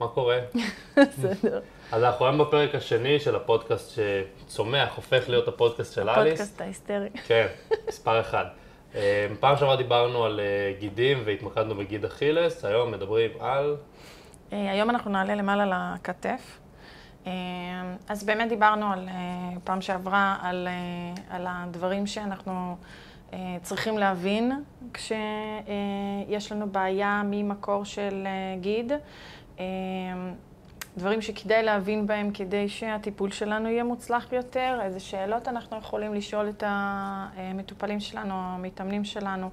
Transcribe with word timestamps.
מה 0.00 0.08
קורה? 0.08 0.38
בסדר. 0.96 1.60
אז 1.92 2.04
אנחנו 2.04 2.26
היום 2.26 2.38
בפרק 2.38 2.74
השני 2.74 3.20
של 3.20 3.36
הפודקאסט 3.36 4.00
שצומח, 4.46 4.96
הופך 4.96 5.28
להיות 5.28 5.48
הפודקאסט 5.48 5.94
של 5.94 6.08
אליס. 6.08 6.32
הפודקאסט 6.32 6.60
ההיסטרי. 6.60 7.08
כן, 7.26 7.46
מספר 7.88 8.20
אחד. 8.20 8.44
אה, 8.94 9.26
פעם 9.40 9.56
שעברה 9.56 9.76
דיברנו 9.76 10.24
על 10.24 10.40
אה, 10.40 10.72
גידים 10.78 11.22
והתמקדנו 11.24 11.74
בגיד 11.74 12.04
אכילס, 12.04 12.64
היום 12.64 12.90
מדברים 12.90 13.30
על... 13.40 13.76
אה, 14.52 14.70
היום 14.70 14.90
אנחנו 14.90 15.10
נעלה 15.10 15.34
למעלה 15.34 15.94
לכתף. 15.94 16.58
אה, 17.26 17.32
אז 18.08 18.24
באמת 18.24 18.48
דיברנו 18.48 18.92
על, 18.92 19.08
אה, 19.08 19.14
פעם 19.64 19.80
שעברה 19.80 20.36
על, 20.42 20.68
על 21.30 21.46
הדברים 21.48 22.06
שאנחנו 22.06 22.76
צריכים 23.62 23.98
להבין 23.98 24.52
כשיש 24.94 26.52
לנו 26.52 26.70
בעיה 26.70 27.22
ממקור 27.24 27.84
של 27.84 28.26
גיד. 28.60 28.92
אה, 29.60 29.64
דברים 30.96 31.22
שכדאי 31.22 31.62
להבין 31.62 32.06
בהם 32.06 32.30
כדי 32.30 32.68
שהטיפול 32.68 33.30
שלנו 33.30 33.68
יהיה 33.68 33.84
מוצלח 33.84 34.32
יותר, 34.32 34.78
איזה 34.82 35.00
שאלות 35.00 35.48
אנחנו 35.48 35.76
יכולים 35.78 36.14
לשאול 36.14 36.48
את 36.48 36.62
המטופלים 36.66 38.00
שלנו, 38.00 38.34
המתאמנים 38.34 39.04
שלנו, 39.04 39.50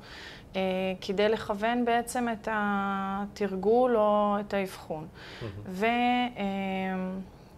אה, 0.56 0.62
כדי 1.02 1.30
לכוון 1.30 1.86
בעצם 1.86 2.28
את 2.34 2.48
התרגול 2.52 3.98
או 3.98 4.36
את 4.40 4.54
האבחון. 4.54 5.08
ו... 5.66 5.86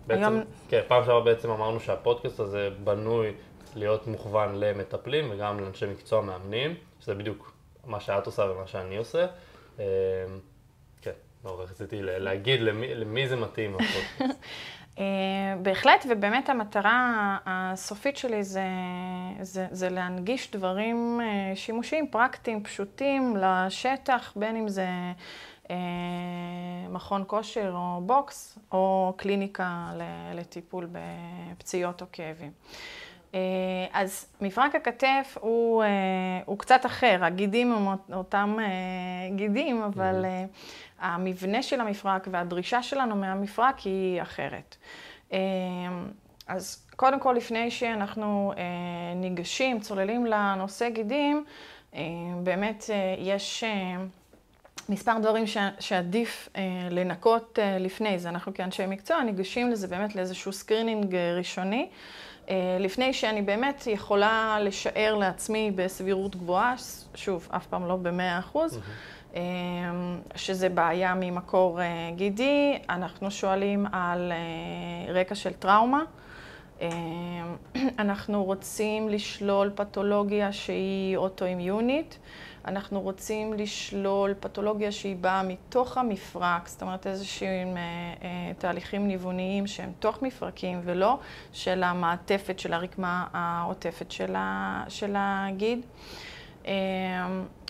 בעצם, 0.08 0.22
היום- 0.22 0.42
כן, 0.70 0.82
פעם 0.88 1.04
שעברה 1.04 1.22
בעצם 1.22 1.50
אמרנו 1.50 1.80
שהפודקאסט 1.80 2.40
הזה 2.40 2.70
בנוי 2.84 3.34
להיות 3.76 4.08
מוכוון 4.08 4.56
למטפלים 4.56 5.28
וגם 5.32 5.60
לאנשי 5.60 5.86
מקצוע 5.86 6.22
מאמנים, 6.22 6.74
שזה 7.00 7.16
בדיוק 7.16 7.52
מה 7.86 8.00
שאת 8.00 8.26
עושה 8.26 8.42
ומה 8.44 8.68
שאני 8.68 8.98
עושה. 8.98 9.26
לא 11.46 11.58
רציתי 11.64 11.96
להגיד 12.02 12.62
למי, 12.62 12.96
למי 12.96 13.28
זה 13.28 13.36
מתאים 13.36 13.76
הפודקאסט. 13.76 14.22
אה, 15.00 15.04
בהחלט, 15.62 16.06
ובאמת 16.10 16.50
המטרה 16.50 17.14
הסופית 17.46 18.18
שלי 18.18 18.44
זה, 18.44 18.64
זה, 19.42 19.68
זה 19.72 19.90
להנגיש 19.90 20.52
דברים 20.52 21.22
אה, 21.24 21.56
שימושיים, 21.56 22.08
פרקטיים, 22.08 22.64
פשוטים, 22.64 23.38
לשטח, 23.38 24.34
בין 24.36 24.56
אם 24.56 24.68
זה 24.70 24.88
אה, 25.70 25.76
מכון 26.90 27.24
כושר 27.28 27.72
או 27.76 28.02
בוקס, 28.06 28.60
או 28.72 29.14
קליניקה 29.18 29.92
לטיפול 30.34 30.88
בפציעות 30.92 32.02
או 32.02 32.06
כאבים. 32.12 32.52
אה, 33.36 33.40
אז 33.94 34.28
מפרק 34.42 34.76
הכתף 34.76 35.38
הוא, 35.42 35.84
אה, 35.84 35.88
הוא 36.46 36.58
קצת 36.60 36.86
אחר, 36.86 37.20
הגידים 37.22 37.74
הם 37.74 37.88
אות- 37.88 38.12
אותם 38.14 38.58
אה, 38.60 38.66
גידים, 39.36 39.82
אבל 39.84 40.26
אה, 40.26 40.46
המבנה 41.00 41.64
של 41.64 41.82
המפרק 41.82 42.28
והדרישה 42.32 42.84
שלנו 42.84 43.16
מהמפרק 43.16 43.80
היא 43.80 44.22
אחרת. 44.22 44.76
אה, 45.34 45.40
אז 46.48 46.86
קודם 46.96 47.20
כל, 47.20 47.34
לפני 47.38 47.72
שאנחנו 47.72 48.54
אה, 48.58 48.64
ניגשים, 49.16 49.80
צוללים 49.80 50.26
לנושא 50.26 50.90
גידים, 50.90 51.46
אה, 51.96 52.02
באמת 52.44 52.86
אה, 52.90 53.16
יש 53.20 53.64
מספר 54.90 55.20
דברים 55.22 55.44
שעדיף 55.80 56.50
לנקות 56.92 57.60
לפני 57.80 58.20
זה. 58.20 58.30
אנחנו 58.30 58.54
כאנשי 58.54 58.86
מקצוע 58.88 59.24
ניגשים 59.24 59.72
לזה 59.72 59.88
באמת 59.88 60.16
לאיזשהו 60.16 60.54
screening 60.54 61.16
ראשוני. 61.16 61.90
לפני 62.80 63.14
שאני 63.14 63.42
באמת 63.42 63.88
יכולה 63.88 64.58
לשער 64.62 65.16
לעצמי 65.16 65.72
בסבירות 65.76 66.36
גבוהה, 66.36 66.76
שוב, 67.16 67.48
אף 67.52 67.68
פעם 67.68 67.88
לא 67.88 67.96
במאה 67.96 68.40
אחוז, 68.40 68.78
אה, 68.78 68.82
שזה 70.36 70.70
בעיה 70.70 71.14
ממקור 71.16 71.82
אה, 71.82 72.12
גידי, 72.16 72.78
אנחנו 72.90 73.32
שואלים 73.32 73.86
על 73.92 74.32
אה, 74.32 75.14
רקע 75.14 75.36
של 75.36 75.54
טראומה. 75.54 76.04
אה, 76.82 76.88
אנחנו 78.00 78.44
רוצים 78.44 79.10
לשלול 79.10 79.72
פתולוגיה 79.76 80.52
שהיא 80.52 81.18
אוטואימיונית. 81.18 82.20
אנחנו 82.68 83.02
רוצים 83.02 83.54
לשלול 83.54 84.34
פתולוגיה 84.40 84.92
שהיא 84.92 85.16
באה 85.16 85.44
מתוך 85.44 85.98
המפרק, 85.98 86.68
זאת 86.68 86.82
אומרת 86.82 87.08
איזשהם 87.08 87.78
אה, 87.78 87.82
אה, 88.24 88.54
תהליכים 88.58 89.08
ניווניים 89.08 89.68
שהם 89.68 89.92
תוך 90.00 90.22
מפרקים 90.22 90.82
ולא 90.84 91.20
של 91.54 91.84
המעטפת 91.84 92.60
של 92.60 92.74
הרקמה 92.74 93.28
העוטפת 93.34 94.12
של, 94.12 94.36
ה, 94.36 94.84
של 94.90 95.14
הגיד. 95.18 95.80
אה, 95.80 96.35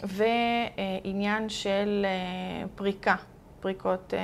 ועניין 0.03 1.49
של 1.49 2.05
אה, 2.05 2.67
פריקה, 2.75 3.15
פריקות 3.59 4.13
אה, 4.13 4.19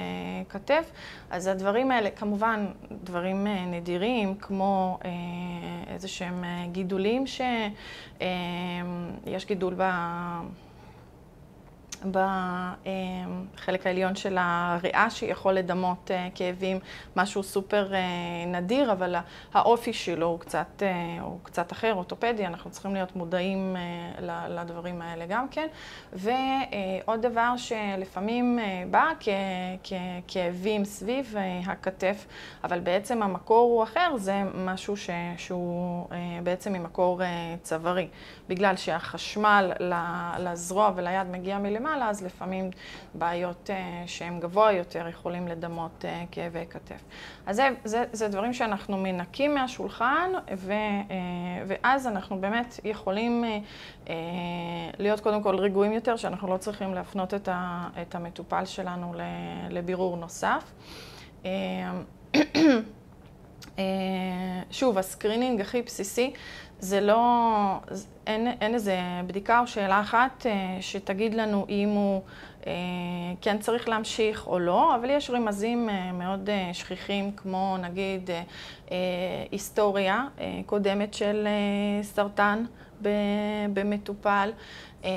כתף. 0.49 0.91
אז 1.29 1.47
הדברים 1.47 1.91
האלה, 1.91 2.09
כמובן, 2.09 2.65
דברים 3.03 3.47
אה, 3.47 3.65
נדירים, 3.65 4.35
כמו 4.35 4.99
איזה 5.87 6.07
שהם 6.07 6.43
גידולים, 6.71 7.23
שיש 7.27 8.25
גידול 9.45 9.73
ב... 9.77 9.83
בחלק 12.11 13.87
העליון 13.87 14.15
של 14.15 14.37
הריאה 14.39 15.09
שיכול 15.09 15.53
לדמות 15.53 16.11
אה, 16.11 16.27
כאבים, 16.35 16.79
משהו 17.15 17.43
סופר 17.43 17.93
אה, 17.93 17.99
נדיר, 18.47 18.91
אבל 18.91 19.15
האופי 19.53 19.93
שלו 19.93 20.27
הוא 20.27 20.39
קצת, 20.39 20.83
אה, 20.83 21.21
הוא 21.21 21.39
קצת 21.43 21.71
אחר, 21.71 21.93
אורתופדי, 21.93 22.47
אנחנו 22.47 22.71
צריכים 22.71 22.93
להיות 22.93 23.15
מודעים 23.15 23.75
לדברים 24.49 25.01
האלה 25.01 25.25
גם 25.25 25.47
כן. 25.47 25.67
ועוד 26.13 27.21
דבר 27.21 27.53
שלפעמים 27.57 28.59
בא 28.91 29.05
ככאבים 30.27 30.85
סביב 30.85 31.35
הכתף, 31.65 32.25
אבל 32.63 32.79
בעצם 32.79 33.23
המקור 33.23 33.71
הוא 33.71 33.83
אחר, 33.83 34.17
זה 34.17 34.41
משהו 34.55 34.97
ש- 34.97 35.09
שהוא 35.37 36.07
בעצם 36.43 36.73
ממקור 36.73 37.21
צווארי. 37.61 38.07
בגלל 38.49 38.75
שהחשמל 38.75 39.71
לזרוע 40.39 40.91
וליד 40.95 41.27
מגיע 41.27 41.57
מלמעלה, 41.57 41.90
אז 42.01 42.23
לפעמים 42.23 42.71
בעיות 43.13 43.69
אה, 43.69 44.03
שהן 44.05 44.39
גבוה 44.39 44.71
יותר 44.71 45.07
יכולים 45.07 45.47
לדמות 45.47 46.05
אה, 46.05 46.23
כאבי 46.31 46.65
כתף. 46.69 47.01
אז 47.45 47.55
זה, 47.55 47.69
זה, 47.83 48.03
זה 48.11 48.27
דברים 48.27 48.53
שאנחנו 48.53 48.97
מנקים 48.97 49.55
מהשולחן, 49.55 50.31
ו, 50.57 50.71
אה, 50.71 50.77
ואז 51.67 52.07
אנחנו 52.07 52.41
באמת 52.41 52.79
יכולים 52.83 53.43
אה, 53.43 53.59
אה, 54.09 54.15
להיות 54.99 55.19
קודם 55.19 55.43
כל 55.43 55.55
רגועים 55.55 55.93
יותר, 55.93 56.15
שאנחנו 56.15 56.47
לא 56.47 56.57
צריכים 56.57 56.93
להפנות 56.93 57.33
את, 57.33 57.47
ה, 57.47 57.87
את 58.01 58.15
המטופל 58.15 58.65
שלנו 58.65 59.13
ל- 59.13 59.21
לבירור 59.69 60.17
נוסף. 60.17 60.71
אה, 61.45 61.51
שוב, 64.71 64.97
ה 64.97 65.04
screening 65.04 65.61
הכי 65.61 65.81
בסיסי 65.81 66.33
זה 66.81 67.01
לא, 67.01 67.21
אין, 68.27 68.47
אין 68.61 68.73
איזה 68.73 68.97
בדיקה 69.27 69.59
או 69.59 69.67
שאלה 69.67 70.01
אחת 70.01 70.45
אה, 70.45 70.77
שתגיד 70.81 71.33
לנו 71.33 71.65
אם 71.69 71.89
הוא 71.89 72.21
אה, 72.67 72.71
כן 73.41 73.57
צריך 73.59 73.89
להמשיך 73.89 74.47
או 74.47 74.59
לא, 74.59 74.95
אבל 74.95 75.09
יש 75.09 75.29
רמזים 75.29 75.89
אה, 75.89 76.11
מאוד 76.11 76.49
אה, 76.49 76.69
שכיחים, 76.73 77.31
כמו 77.31 77.77
נגיד 77.81 78.29
אה, 78.29 78.41
אה, 78.91 78.97
היסטוריה 79.51 80.25
אה, 80.39 80.59
קודמת 80.65 81.13
של 81.13 81.47
אה, 81.47 82.03
סרטן 82.03 82.63
במטופל. 83.73 84.51
אה, 85.03 85.09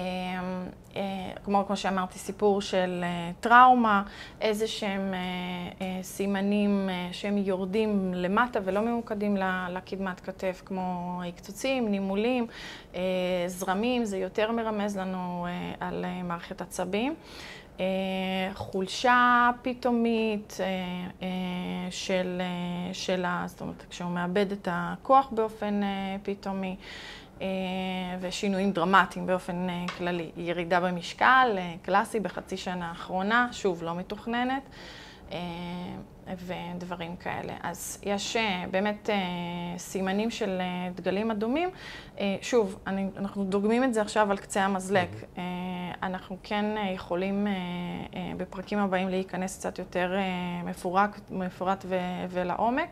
אה, 0.97 1.31
כמו, 1.45 1.65
כמו 1.67 1.77
שאמרתי, 1.77 2.19
סיפור 2.19 2.61
של 2.61 3.01
אה, 3.03 3.31
טראומה, 3.41 4.03
איזה 4.41 4.67
שהם 4.67 5.15
אה, 5.15 6.03
סימנים 6.03 6.89
שהם 7.13 7.39
יורדים 7.39 8.15
למטה 8.15 8.59
ולא 8.65 8.81
ממוקדים 8.81 9.37
לקדמת 9.71 10.21
כתף, 10.21 10.63
כמו 10.67 11.21
הקצוצים, 11.29 11.91
נימולים, 11.91 12.47
זרמים, 13.47 14.05
זה 14.05 14.19
יותר 14.19 14.53
מרמז 14.53 14.97
לנו 14.97 15.47
על 15.81 16.05
מערכת 16.25 16.61
עצבים. 16.61 17.15
חולשה 18.55 19.51
פתאומית 19.63 20.57
של, 21.91 22.43
של. 22.93 23.25
זאת 23.47 23.61
אומרת, 23.61 23.85
כשהוא 23.91 24.11
מאבד 24.11 24.53
את 24.53 24.69
הכוח 24.71 25.29
באופן 25.31 25.81
פתאומי. 26.23 26.77
אה, 27.45 28.17
ושינויים 28.21 28.73
דרמטיים 28.73 29.27
באופן 29.27 29.71
אה, 29.71 29.85
כללי. 29.99 30.31
ירידה 30.37 30.81
במשקל, 30.81 31.55
אה, 31.57 31.75
קלאסי 31.83 32.21
בחצי 32.21 32.57
שנה 32.57 32.89
האחרונה, 32.89 33.49
שוב, 33.53 33.83
לא 33.83 33.95
מתוכננת, 33.95 34.63
ודברים 36.47 37.17
כאלה. 37.17 37.53
אז 37.63 38.01
יש 38.03 38.37
באמת 38.71 39.11
סימנים 39.79 40.31
של 40.31 40.61
דגלים 40.95 41.31
אדומים. 41.31 41.71
שוב, 42.43 42.79
אני, 42.87 43.07
אנחנו 43.17 43.45
דוגמים 43.45 43.85
את 43.85 43.95
זה 43.95 44.01
עכשיו 44.01 44.31
על 44.31 44.37
קצה 44.37 44.65
המזלג. 44.65 45.09
אנחנו 46.03 46.37
כן 46.43 46.65
יכולים 46.95 47.47
בפרקים 48.37 48.79
הבאים 48.79 49.09
להיכנס 49.09 49.59
קצת 49.59 49.79
יותר 49.79 50.17
מפורק, 50.65 51.21
מפורט 51.31 51.85
ו, 51.89 51.97
ולעומק. 52.29 52.89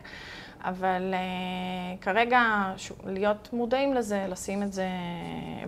אבל 0.63 1.13
uh, 1.13 2.03
כרגע 2.03 2.73
שוב, 2.77 2.97
להיות 3.05 3.49
מודעים 3.53 3.93
לזה, 3.93 4.25
לשים 4.29 4.63
את 4.63 4.73
זה 4.73 4.87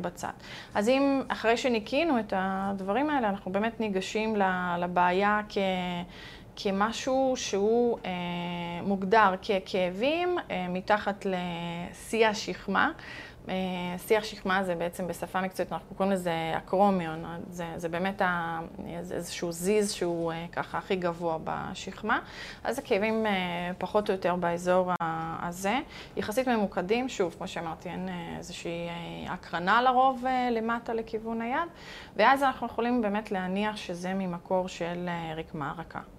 בצד. 0.01 0.31
אז 0.75 0.89
אם 0.89 1.21
אחרי 1.27 1.57
שניקינו 1.57 2.19
את 2.19 2.33
הדברים 2.35 3.09
האלה, 3.09 3.29
אנחנו 3.29 3.51
באמת 3.51 3.79
ניגשים 3.79 4.35
לבעיה 4.79 5.41
כ, 5.49 5.57
כמשהו 6.55 7.33
שהוא 7.35 7.97
אה, 8.05 8.11
מוגדר 8.83 9.33
ככאבים 9.41 10.37
אה, 10.51 10.67
מתחת 10.69 11.25
לשיא 11.25 12.27
השכמה. 12.27 12.91
אה, 13.49 13.97
שיח 13.97 14.23
שכמה 14.23 14.63
זה 14.63 14.75
בעצם 14.75 15.07
בשפה 15.07 15.41
מקצועית, 15.41 15.71
אנחנו 15.73 15.95
קוראים 15.95 16.13
לזה 16.13 16.53
אקרומיון, 16.57 17.23
זה, 17.49 17.65
זה 17.75 17.89
באמת 17.89 18.21
ה, 18.21 18.59
איזשהו 19.11 19.51
זיז 19.51 19.91
שהוא 19.91 20.31
אה, 20.31 20.45
ככה 20.51 20.77
הכי 20.77 20.95
גבוה 20.95 21.37
בשכמה. 21.43 22.19
אז 22.63 22.79
הכאבים 22.79 23.25
אה, 23.25 23.31
פחות 23.77 24.09
או 24.09 24.13
יותר 24.13 24.35
באזור 24.35 24.91
הזה, 25.41 25.79
יחסית 26.15 26.47
ממוקדים, 26.47 27.09
שוב, 27.09 27.35
כמו 27.37 27.47
שאמרתי, 27.47 27.89
אין 27.89 28.09
איזושהי 28.37 28.89
הקרנה 29.27 29.81
לרוב 29.81 30.25
למטה 30.51 30.93
לכיוון 30.93 31.41
היד, 31.41 31.69
ואז 32.15 32.43
אנחנו 32.43 32.67
יכולים 32.67 33.01
באמת 33.01 33.31
להניח 33.31 33.77
שזה 33.77 34.13
ממקור 34.13 34.67
של 34.67 35.09
רקמה 35.35 35.73
רכה. 35.77 36.14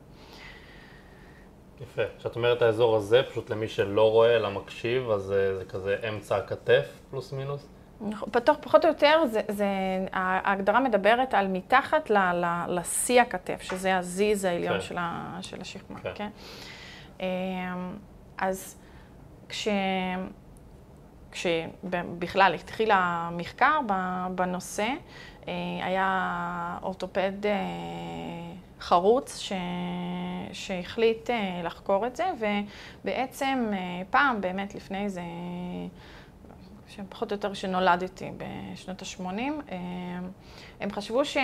יפה. 1.81 2.03
כשאת 2.19 2.37
אומרת 2.37 2.63
האזור 2.63 2.97
הזה, 2.97 3.23
פשוט 3.31 3.51
למי 3.51 3.69
שלא 3.69 4.11
רואה, 4.11 4.37
אלא 4.37 4.51
מקשיב, 4.51 5.11
אז 5.11 5.23
זה, 5.23 5.59
זה 5.59 5.65
כזה 5.65 5.97
אמצע 6.09 6.37
הכתף, 6.37 6.87
פלוס 7.11 7.33
מינוס? 7.33 7.69
פתוח 8.31 8.57
פחות 8.61 8.85
או 8.85 8.89
יותר, 8.89 9.23
זה, 9.27 9.41
זה, 9.49 9.67
ההגדרה 10.13 10.81
מדברת 10.81 11.35
על 11.35 11.49
מתחת 11.49 12.11
ל, 12.11 12.19
ל, 12.19 12.65
לשיא 12.69 13.23
הכתף, 13.23 13.63
שזה 13.63 13.97
הזיז 13.97 14.45
העליון 14.45 14.75
כן. 14.75 14.81
של, 14.81 14.97
ה, 14.99 15.39
של 15.43 15.61
השכמה, 15.61 16.01
כן. 16.01 16.13
כן? 16.15 16.29
אמ, 17.21 17.97
אז 18.39 18.77
כש... 19.49 19.69
כשבכלל 21.33 22.55
התחיל 22.55 22.91
המחקר 22.93 23.81
בנושא, 24.35 24.89
אה, 25.49 25.53
היה 25.83 26.79
אורתופד 26.83 27.47
אה, 27.47 27.53
חרוץ 28.81 29.39
ש... 29.39 29.53
שהחליט 30.53 31.31
אה, 31.31 31.61
לחקור 31.65 32.07
את 32.07 32.17
זה, 32.17 32.25
ובעצם 33.05 33.73
פעם, 34.11 34.41
באמת 34.41 34.75
לפני 34.75 35.05
איזה, 35.05 35.23
פחות 37.09 37.33
או 37.33 37.37
יותר 37.37 37.55
שנולדתי 37.55 38.31
בשנות 38.37 39.03
ה-80, 39.03 39.73
הם 40.81 40.91
חשבו 40.91 41.25
ש... 41.25 41.37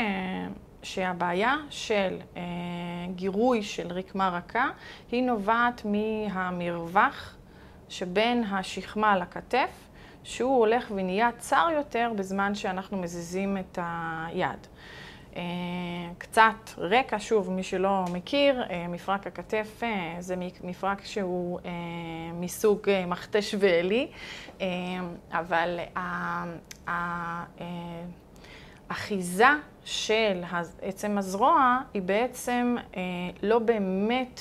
שהבעיה 0.83 1.57
של 1.71 2.19
גירוי 3.15 3.63
של 3.63 3.93
רקמה 3.93 4.29
רכה 4.29 4.71
היא 5.13 5.23
נובעת 5.23 5.83
מהמרווח 5.85 7.37
שבין 7.89 8.45
השכמה 8.45 9.17
לכתף, 9.17 9.71
שהוא 10.25 10.59
הולך 10.59 10.91
ונהיה 10.95 11.31
צר 11.39 11.69
יותר 11.73 12.13
בזמן 12.17 12.55
שאנחנו 12.55 12.97
מזיזים 12.97 13.57
את 13.57 13.79
היד. 13.83 14.67
אה, 15.37 15.43
קצת 16.19 16.71
רקע, 16.79 17.17
שוב, 17.21 17.51
מי 17.51 17.63
שלא 17.63 18.05
מכיר, 18.13 18.63
אה, 18.71 18.89
מפרק 18.89 19.27
הכתף 19.27 19.81
אה, 19.83 20.17
זה 20.19 20.37
מפרק 20.65 21.05
שהוא 21.05 21.61
מסוג 22.35 22.91
מכתש 23.07 23.55
ואלי, 23.59 24.09
אבל 25.33 25.79
האחיזה 28.91 29.47
של 29.85 30.43
עצם 30.83 31.19
הזרוע 31.19 31.79
היא 31.95 32.03
בעצם 32.03 32.77
לא 33.43 33.59
באמת 33.59 34.41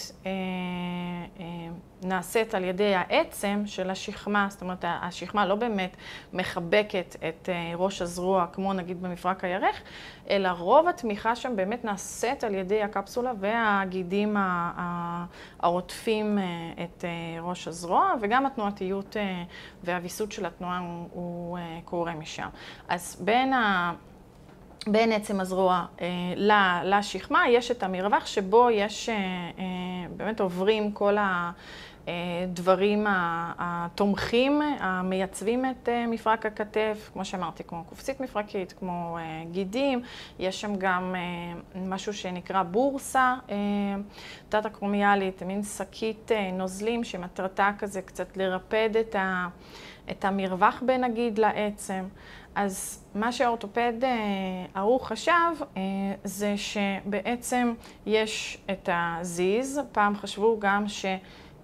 נעשית 2.04 2.56
על 2.56 2.64
ידי 2.64 2.96
העצם 2.96 3.64
של 3.66 3.90
השכמה, 3.90 4.48
זאת 4.50 4.62
אומרת, 4.62 4.86
השכמה 4.88 5.46
לא 5.46 5.56
באמת 5.56 5.98
מחבקת 6.34 7.16
את 7.30 7.50
אה, 7.50 7.72
ראש 7.76 8.02
הזרוע, 8.02 8.46
כמו 8.54 8.74
נגיד 8.74 9.02
במפרק 9.02 9.44
הירך, 9.44 9.82
אלא 10.30 10.50
רוב 10.50 10.88
התמיכה 10.88 11.36
שם 11.36 11.56
באמת 11.56 11.86
נעשית 11.86 12.44
על 12.44 12.56
ידי 12.56 12.84
הקפסולה 12.84 13.32
והגידים 13.40 14.36
העוטפים 15.60 16.38
אה, 16.38 16.44
את 16.84 17.06
אה, 17.06 17.42
ראש 17.42 17.68
הזרוע, 17.68 18.14
וגם 18.22 18.46
התנועתיות 18.46 19.16
והוויסות 19.84 20.32
של 20.32 20.46
התנועה 20.46 20.80
הוא 21.12 21.58
קורה 21.86 22.14
משם. 22.14 22.48
אז 22.88 23.22
בין 23.24 23.54
ה... 23.54 23.94
בין 24.88 25.12
עצם 25.12 25.40
הזרוע 25.40 25.86
אה, 26.02 26.82
לשכמה, 26.84 27.50
יש 27.50 27.72
את 27.72 27.84
המרווח 27.84 28.26
שבו 28.26 28.70
יש, 28.70 29.10
אה, 29.10 29.16
אה, 29.16 29.64
באמת 30.18 30.40
עוברים 30.40 30.92
כל 30.92 31.18
ה... 31.18 31.52
דברים 32.48 33.06
התומכים, 33.10 34.62
המייצבים 34.80 35.66
את 35.66 35.90
אה, 35.90 36.08
מפרק 36.08 36.46
הכתף, 36.46 37.10
כמו 37.14 37.26
שאמרתי, 37.26 37.64
כמו 37.64 37.84
קופסית 37.90 38.20
מפרקית, 38.20 38.74
כמו 38.74 39.18
אה, 39.18 39.44
גידים. 39.52 40.02
יש 40.40 40.62
שם 40.62 40.76
גם 40.76 41.16
אה, 41.16 41.82
משהו 41.82 42.14
שנקרא 42.14 42.64
בורסה 42.64 43.36
תת-אקרומיאלית, 44.50 45.44
מין 45.44 45.64
שקית 45.64 46.32
נוזלים 46.54 47.04
שמטרתה 47.04 47.72
כזה 47.80 48.02
קצת 48.02 48.38
לרפד 48.38 48.90
את, 49.00 49.16
ה, 49.16 49.48
את 50.12 50.26
המרווח 50.26 50.84
בין 50.86 51.04
הגיד 51.04 51.40
לעצם. 51.40 52.04
אז 52.56 53.04
מה 53.16 53.32
שהאורתופד 53.32 53.94
ההוא 54.76 55.00
חשב 55.00 55.52
זה 56.24 56.56
שבעצם 56.58 57.74
יש 58.06 58.58
את 58.72 58.90
הזיז, 58.94 59.80
פעם 59.92 60.16
חשבו 60.16 60.60
גם 60.60 60.88
ש... 60.88 61.06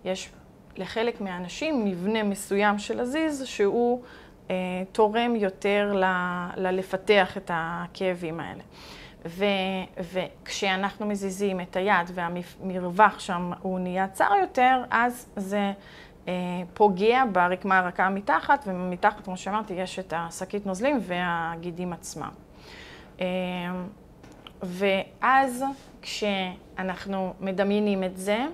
יש 0.05 0.29
לחלק 0.77 1.21
מהאנשים 1.21 1.85
מבנה 1.85 2.23
מסוים 2.23 2.79
של 2.79 2.99
הזיז 2.99 3.45
שהוא 3.45 4.01
אה, 4.49 4.55
תורם 4.91 5.35
יותר 5.35 5.93
ל, 5.95 6.03
ללפתח 6.55 7.37
את 7.37 7.51
הכאבים 7.53 8.39
האלה. 8.39 8.63
ו, 9.25 9.45
וכשאנחנו 10.13 11.05
מזיזים 11.05 11.61
את 11.61 11.75
היד 11.75 12.11
והמרווח 12.13 13.19
שם 13.19 13.51
הוא 13.61 13.79
נהיה 13.79 14.07
צר 14.07 14.31
יותר, 14.41 14.83
אז 14.91 15.29
זה 15.35 15.57
אה, 15.57 15.71
פוגע 16.73 17.23
ברקמה 17.31 17.79
הרכה 17.79 18.09
מתחת, 18.09 18.63
ומתחת, 18.67 19.25
כמו 19.25 19.37
שאמרתי, 19.37 19.73
יש 19.73 19.99
את 19.99 20.13
השקית 20.17 20.65
נוזלים 20.65 20.99
והגידים 21.01 21.93
עצמם. 21.93 22.29
אה, 23.21 23.25
ואז 24.63 25.63
כשאנחנו 26.01 27.33
מדמיינים 27.39 28.03
את 28.03 28.17
זה, 28.17 28.45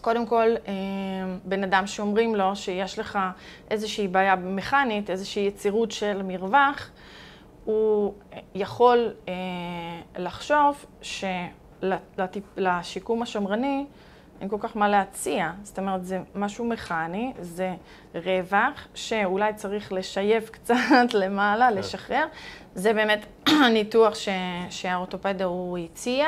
קודם 0.00 0.26
כל, 0.26 0.46
אה, 0.68 0.72
בן 1.44 1.64
אדם 1.64 1.86
שאומרים 1.86 2.34
לו 2.34 2.56
שיש 2.56 2.98
לך 2.98 3.18
איזושהי 3.70 4.08
בעיה 4.08 4.36
מכנית, 4.36 5.10
איזושהי 5.10 5.46
יצירות 5.46 5.92
של 5.92 6.22
מרווח, 6.22 6.90
הוא 7.64 8.14
יכול 8.54 9.12
אה, 9.28 9.34
לחשוב 10.16 10.84
שלשיקום 12.56 13.22
השמרני 13.22 13.86
אין 14.40 14.48
כל 14.48 14.56
כך 14.60 14.76
מה 14.76 14.88
להציע. 14.88 15.50
זאת 15.62 15.78
אומרת, 15.78 16.04
זה 16.04 16.20
משהו 16.34 16.64
מכני, 16.64 17.32
זה 17.40 17.74
רווח 18.14 18.88
שאולי 18.94 19.54
צריך 19.54 19.92
לשייף 19.92 20.50
קצת 20.56 21.14
למעלה, 21.14 21.68
כן. 21.70 21.78
לשחרר. 21.78 22.26
זה 22.74 22.92
באמת 22.92 23.26
הניתוח 23.64 24.14
שהאורתופד 24.70 25.42
הוא 25.42 25.78
הציע, 25.78 26.26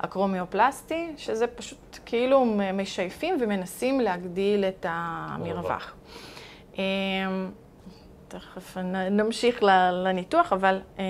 הקרומיופלסטי, 0.00 1.12
שזה 1.16 1.46
פשוט 1.46 1.98
כאילו 2.06 2.44
משייפים 2.74 3.36
ומנסים 3.40 4.00
להגדיל 4.00 4.64
את 4.64 4.86
המרווח. 4.88 5.94
תכף 8.28 8.76
נמשיך 9.10 9.62
לניתוח, 9.92 10.52
אבל, 10.52 10.80
אה, 10.98 11.04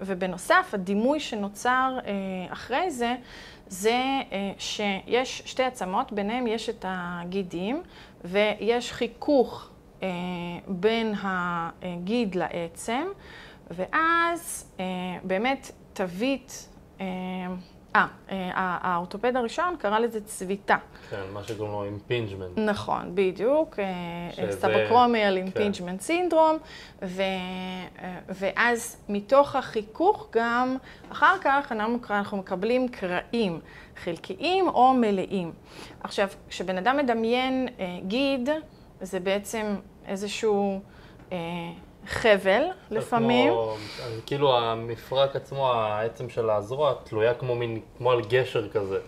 ובנוסף, 0.00 0.70
הדימוי 0.72 1.20
שנוצר 1.20 1.98
אה, 2.06 2.12
אחרי 2.52 2.90
זה, 2.90 3.14
זה 3.68 4.20
אה, 4.32 4.52
שיש 4.58 5.42
שתי 5.46 5.62
עצמות, 5.62 6.12
ביניהם 6.12 6.46
יש 6.46 6.68
את 6.68 6.84
הגידים, 6.88 7.82
ויש 8.24 8.92
חיכוך 8.92 9.70
בין 10.68 11.14
הגיד 11.22 12.34
לעצם, 12.34 13.02
ואז 13.70 14.72
באמת 15.24 15.70
תווית 15.92 16.68
אה, 17.96 18.06
אה, 18.30 18.36
האורתופד 18.80 19.36
הראשון 19.36 19.76
קרא 19.78 19.98
לזה 19.98 20.20
צביטה. 20.20 20.76
כן, 21.10 21.22
מה 21.32 21.42
שקוראים 21.42 21.72
לו 21.72 21.84
impingement. 21.84 22.58
נכון, 22.58 23.10
בדיוק, 23.14 23.78
subacromial 24.50 25.36
impingement 25.36 26.00
syndrome, 26.00 26.58
ואז 28.28 28.96
מתוך 29.08 29.56
החיכוך 29.56 30.28
גם, 30.32 30.76
אחר 31.12 31.34
כך 31.40 31.72
אנחנו 31.72 32.36
מקבלים 32.36 32.88
קרעים 32.88 33.60
חלקיים 33.96 34.68
או 34.68 34.94
מלאים. 34.94 35.52
עכשיו, 36.00 36.28
כשבן 36.48 36.78
אדם 36.78 36.96
מדמיין 36.96 37.68
אה, 37.78 37.98
גיד, 38.06 38.48
זה 39.00 39.20
בעצם 39.20 39.76
איזשהו... 40.06 40.80
חבל 42.06 42.62
לפעמים. 42.90 43.52
כמו, 43.52 43.76
כאילו 44.26 44.58
המפרק 44.58 45.36
עצמו, 45.36 45.72
העצם 45.72 46.28
של 46.28 46.50
הזרוע, 46.50 46.94
תלויה 47.04 47.34
כמו, 47.34 47.54
מין, 47.54 47.80
כמו 47.98 48.10
על 48.12 48.20
גשר 48.28 48.68
כזה, 48.68 48.98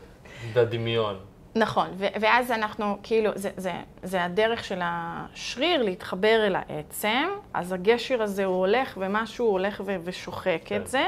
בדמיון. 0.55 1.19
נכון, 1.55 1.89
ו- 1.97 2.07
ואז 2.21 2.51
אנחנו, 2.51 2.99
כאילו, 3.03 3.31
זה, 3.35 3.51
זה, 3.57 3.73
זה 4.03 4.25
הדרך 4.25 4.65
של 4.65 4.81
השריר 4.83 5.83
להתחבר 5.83 6.47
אל 6.47 6.57
העצם, 6.57 7.25
אז 7.55 7.73
הגשר 7.73 8.23
הזה 8.23 8.45
הוא 8.45 8.57
הולך 8.57 8.99
ומשהו 9.01 9.47
הולך 9.47 9.83
ו- 9.87 9.97
ושוחק 10.05 10.61
כן. 10.65 10.77
את 10.81 10.87
זה, 10.87 11.05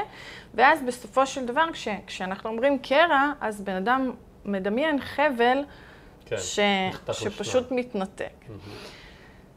ואז 0.53 0.79
בסופו 0.87 1.25
של 1.27 1.45
דבר, 1.45 1.65
כש- 1.73 1.87
כשאנחנו 2.07 2.49
אומרים 2.49 2.79
קרע, 2.79 3.31
אז 3.41 3.61
בן 3.61 3.75
אדם 3.75 4.11
מדמיין 4.45 5.01
חבל 5.01 5.57
כן, 6.25 6.37
ש... 6.37 6.59
שפשוט 7.11 7.63
לשניים. 7.63 7.85
מתנתק. 7.85 8.29
מהמם. 8.49 8.59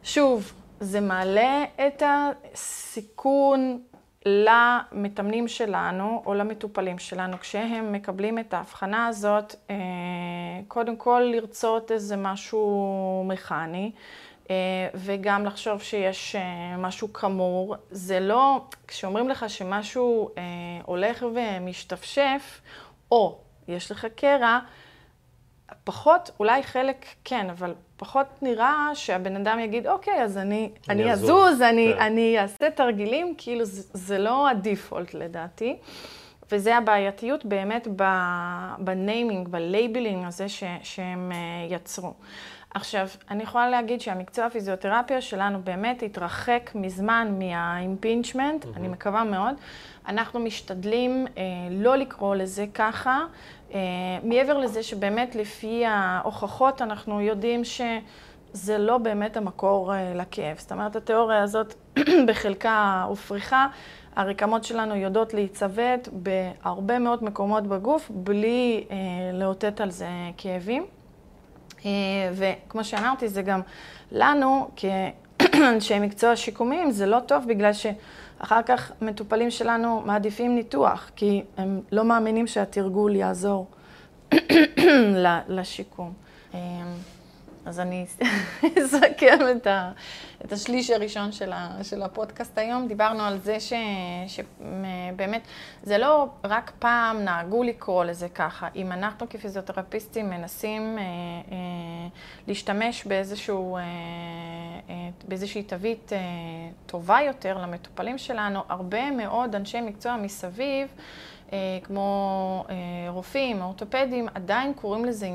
שוב, 0.04 0.52
זה 0.82 1.00
מעלה 1.00 1.64
את 1.86 2.02
הסיכון 2.06 3.82
למתאמנים 4.26 5.48
שלנו 5.48 6.22
או 6.26 6.34
למטופלים 6.34 6.98
שלנו 6.98 7.38
כשהם 7.40 7.92
מקבלים 7.92 8.38
את 8.38 8.54
ההבחנה 8.54 9.06
הזאת, 9.06 9.54
אה, 9.70 9.76
קודם 10.68 10.96
כל 10.96 11.22
לרצות 11.34 11.92
איזה 11.92 12.16
משהו 12.16 13.24
מכני. 13.28 13.92
אה, 14.50 14.54
וגם 14.94 15.44
לחשוב 15.44 15.82
שיש 15.82 16.36
אה, 16.36 16.76
משהו 16.78 17.12
חמור. 17.12 17.76
זה 17.90 18.20
לא, 18.20 18.64
כשאומרים 18.88 19.28
לך 19.28 19.50
שמשהו 19.50 20.30
הולך 20.84 21.24
ומשתפשף, 21.34 22.60
או 23.12 23.38
יש 23.68 23.90
לך 23.90 24.06
קרע, 24.16 24.58
פחות, 25.84 26.30
אולי 26.40 26.62
חלק 26.62 27.06
כן, 27.24 27.50
אבל 27.50 27.74
פחות 28.02 28.26
נראה 28.42 28.90
שהבן 28.94 29.36
אדם 29.36 29.58
יגיד, 29.58 29.86
אוקיי, 29.86 30.22
אז 30.22 30.38
אני, 30.38 30.70
אני 30.88 31.02
אני 31.02 31.12
אזוז." 31.12 31.62
אני, 31.62 31.92
כן. 31.96 32.02
אני 32.02 32.38
אעשה 32.38 32.70
תרגילים, 32.70 33.34
כאילו 33.38 33.64
זה, 33.64 33.82
זה 33.92 34.18
לא 34.18 34.48
ה 34.48 34.57
default 34.57 35.14
לדעתי. 35.14 35.76
וזה 36.52 36.76
הבעייתיות 36.76 37.44
באמת 37.44 37.88
ב 38.78 38.87
naming, 38.87 39.48
ב 39.48 39.57
labeling 39.57 40.26
הזה 40.26 40.48
ש, 40.48 40.64
שהם 40.82 41.32
אה, 41.32 41.36
יצרו. 41.76 42.12
עכשיו, 42.74 43.08
אני 43.30 43.42
יכולה 43.42 43.70
להגיד 43.70 44.00
שהמקצוע 44.00 44.44
הפיזיותרפיה 44.44 45.20
שלנו 45.20 45.62
באמת 45.64 46.02
התרחק 46.02 46.70
מזמן 46.74 47.34
מהאימפינצ'מנט, 47.38 48.66
אני 48.76 48.88
מקווה 48.88 49.24
מאוד. 49.24 49.54
אנחנו 50.08 50.40
משתדלים 50.40 51.26
אה, 51.38 51.42
לא 51.70 51.96
לקרוא 51.96 52.34
לזה 52.34 52.66
ככה, 52.74 53.20
אה, 53.74 53.78
מעבר 54.22 54.58
לזה 54.58 54.82
שבאמת 54.82 55.34
לפי 55.34 55.86
ההוכחות 55.86 56.82
אנחנו 56.82 57.20
יודעים 57.20 57.64
שזה 57.64 58.78
לא 58.78 58.98
באמת 58.98 59.36
המקור 59.36 59.94
אה, 59.94 60.14
לכאב. 60.14 60.58
זאת 60.58 60.72
אומרת, 60.72 60.96
התיאוריה 60.96 61.42
הזאת 61.42 61.74
בחלקה 62.28 63.04
הופרכה. 63.08 63.66
הרקמות 64.16 64.64
שלנו 64.64 64.96
יודעות 64.96 65.34
להיצוות 65.34 66.08
בהרבה 66.12 66.98
מאוד 66.98 67.24
מקומות 67.24 67.66
בגוף 67.66 68.10
בלי 68.14 68.84
אה, 68.90 68.96
לאותת 69.32 69.80
על 69.80 69.90
זה 69.90 70.08
כאבים. 70.36 70.86
אה, 71.84 71.90
וכמו 72.34 72.84
שאמרתי, 72.84 73.28
זה 73.28 73.42
גם 73.42 73.60
לנו, 74.12 74.68
כאנשי 74.76 75.98
מקצוע 75.98 76.36
שיקומיים, 76.36 76.90
זה 76.90 77.06
לא 77.06 77.20
טוב 77.26 77.44
בגלל 77.48 77.70
שאחר 77.72 78.62
כך 78.62 78.92
מטופלים 79.02 79.50
שלנו 79.50 80.02
מעדיפים 80.06 80.54
ניתוח, 80.54 81.10
כי 81.16 81.42
הם 81.56 81.80
לא 81.92 82.04
מאמינים 82.04 82.46
שהתרגול 82.46 83.16
יעזור 83.16 83.66
לשיקום. 85.48 86.12
אז 87.66 87.80
אני 87.80 88.06
אסכם 88.84 89.38
את, 89.56 89.66
ה, 89.66 89.92
את 90.44 90.52
השליש 90.52 90.90
הראשון 90.90 91.32
של, 91.32 91.52
ה, 91.52 91.70
של 91.82 92.02
הפודקאסט 92.02 92.58
היום. 92.58 92.88
דיברנו 92.88 93.22
על 93.22 93.38
זה 93.38 93.60
ש, 93.60 93.72
שבאמת, 94.26 95.42
זה 95.82 95.98
לא 95.98 96.26
רק 96.44 96.72
פעם 96.78 97.24
נהגו 97.24 97.62
לקרוא 97.62 98.04
לזה 98.04 98.28
ככה. 98.28 98.68
אם 98.76 98.92
אנחנו 98.92 99.28
כפיזיותרפיסטים 99.28 100.30
מנסים 100.30 100.98
אה, 100.98 101.02
אה, 101.02 101.56
להשתמש 102.48 103.04
באיזשהו, 103.04 103.76
אה, 103.76 103.82
אה, 103.82 105.08
באיזושהי 105.28 105.62
תווית 105.62 106.12
אה, 106.12 106.18
טובה 106.86 107.18
יותר 107.26 107.58
למטופלים 107.58 108.18
שלנו, 108.18 108.60
הרבה 108.68 109.10
מאוד 109.10 109.54
אנשי 109.54 109.80
מקצוע 109.80 110.16
מסביב, 110.16 110.88
כמו 111.84 112.64
אה, 112.70 112.74
רופאים, 113.08 113.62
אורתופדים, 113.62 114.28
עדיין 114.34 114.72
קוראים 114.74 115.04
לזה 115.04 115.26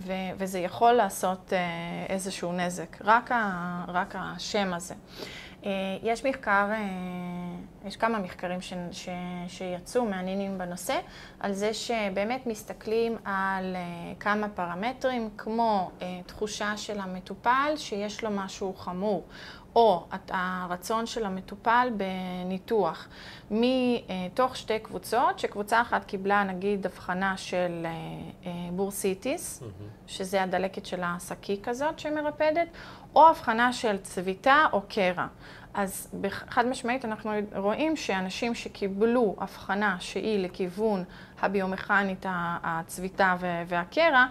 ו- 0.00 0.12
וזה 0.38 0.58
יכול 0.58 0.92
לעשות 0.92 1.52
אה, 1.52 1.58
איזשהו 2.08 2.52
נזק, 2.52 2.96
רק, 3.04 3.32
ה- 3.32 3.84
רק 3.88 4.14
השם 4.18 4.74
הזה. 4.74 4.94
אה, 5.66 5.70
יש 6.02 6.24
מחקר, 6.26 6.66
אה, 6.70 6.78
יש 7.84 7.96
כמה 7.96 8.18
מחקרים 8.18 8.60
ש- 8.60 8.72
ש- 8.92 9.08
שיצאו 9.48 10.04
מעניינים 10.04 10.58
בנושא, 10.58 10.98
על 11.40 11.52
זה 11.52 11.74
שבאמת 11.74 12.46
מסתכלים 12.46 13.16
על 13.24 13.76
אה, 13.76 13.80
כמה 14.20 14.48
פרמטרים, 14.48 15.30
כמו 15.38 15.90
אה, 16.02 16.20
תחושה 16.26 16.76
של 16.76 17.00
המטופל 17.00 17.72
שיש 17.76 18.24
לו 18.24 18.30
משהו 18.30 18.74
חמור, 18.74 19.24
או 19.76 20.06
הרצון 20.30 21.06
של 21.06 21.24
המטופל 21.24 21.88
בניתוח, 21.96 23.08
מתוך 23.50 24.56
שתי 24.56 24.78
קבוצות, 24.78 25.38
שקבוצה 25.38 25.80
אחת 25.80 26.04
קיבלה 26.04 26.44
נגיד 26.44 26.86
הבחנה 26.86 27.36
של 27.36 27.86
אה, 27.86 27.90
אה, 28.46 28.50
בורסיטיס, 28.72 29.62
שזה 30.06 30.42
הדלקת 30.42 30.86
של 30.86 31.00
השקי 31.04 31.60
כזאת 31.62 31.98
שמרפדת, 31.98 32.68
או 33.14 33.28
הבחנה 33.28 33.72
של 33.72 33.98
צביטה 33.98 34.66
או 34.72 34.82
קרע. 34.88 35.26
אז 35.74 36.14
חד 36.48 36.66
משמעית 36.66 37.04
אנחנו 37.04 37.30
רואים 37.56 37.96
שאנשים 37.96 38.54
שקיבלו 38.54 39.36
הבחנה 39.38 39.96
שהיא 40.00 40.44
לכיוון 40.44 41.04
הביומכנית, 41.40 42.26
הצביטה 42.62 43.36
והקרע, 43.68 44.26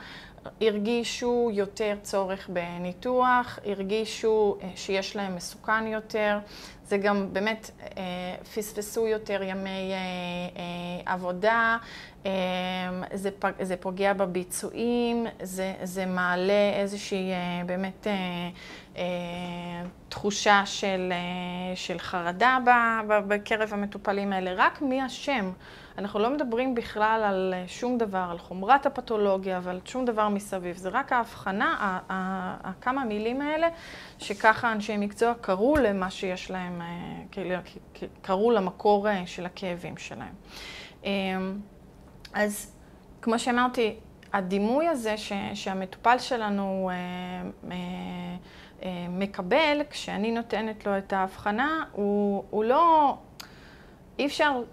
הרגישו 0.61 1.49
יותר 1.53 1.95
צורך 2.03 2.49
בניתוח, 2.49 3.59
הרגישו 3.65 4.57
אה, 4.61 4.69
שיש 4.75 5.15
להם 5.15 5.35
מסוכן 5.35 5.87
יותר, 5.87 6.39
זה 6.85 6.97
גם 6.97 7.33
באמת 7.33 7.71
אה, 7.97 8.35
פספסו 8.55 9.07
יותר 9.07 9.43
ימי 9.43 9.91
אה, 9.93 11.13
עבודה, 11.13 11.77
זה, 13.61 13.77
פוגע 13.79 14.13
בביצועים, 14.13 15.25
זה, 15.41 15.73
זה 15.83 16.05
מעלה 16.05 16.73
איזושהי 16.73 17.31
באמת 17.65 18.07
תחושה 20.09 20.61
של, 20.65 21.13
של 21.75 21.99
חרדה 21.99 22.57
בקרב 23.27 23.73
המטופלים 23.73 24.33
האלה, 24.33 24.53
רק 24.55 24.81
מהשם. 24.81 25.51
אנחנו 25.97 26.19
לא 26.19 26.29
מדברים 26.29 26.75
בכלל 26.75 27.23
על 27.25 27.53
שום 27.67 27.97
דבר, 27.97 28.27
על 28.31 28.37
חומרת 28.37 28.85
הפתולוגיה 28.85 29.59
ועל 29.63 29.79
שום 29.85 30.05
דבר 30.05 30.29
מסביב. 30.29 30.77
זה 30.77 30.89
רק 30.89 31.13
ההבחנה, 31.13 31.99
כמה 32.81 33.05
מילים 33.05 33.41
האלה, 33.41 33.67
שככה 34.19 34.71
אנשי 34.71 34.97
מקצוע 34.97 35.33
קראו 35.41 35.75
למה 35.77 36.11
שיש 36.11 36.51
להם, 36.51 36.81
כאילו, 37.31 37.55
קראו 38.21 38.51
למקור 38.51 39.07
של 39.25 39.45
הכאבים 39.45 39.95
שלהם. 39.97 40.33
אז 42.33 42.75
כמו 43.21 43.39
שאמרתי, 43.39 43.95
הדימוי 44.33 44.87
הזה 44.87 45.17
ש, 45.17 45.33
שהמטופל 45.53 46.17
שלנו 46.17 46.89
מקבל, 49.09 49.81
כשאני 49.89 50.31
נותנת 50.31 50.85
לו 50.85 50.97
את 50.97 51.13
ההבחנה, 51.13 51.83
הוא, 51.91 52.43
הוא 52.49 52.63
לא, 52.63 53.17
אי 54.19 54.25
אפשר 54.25 54.63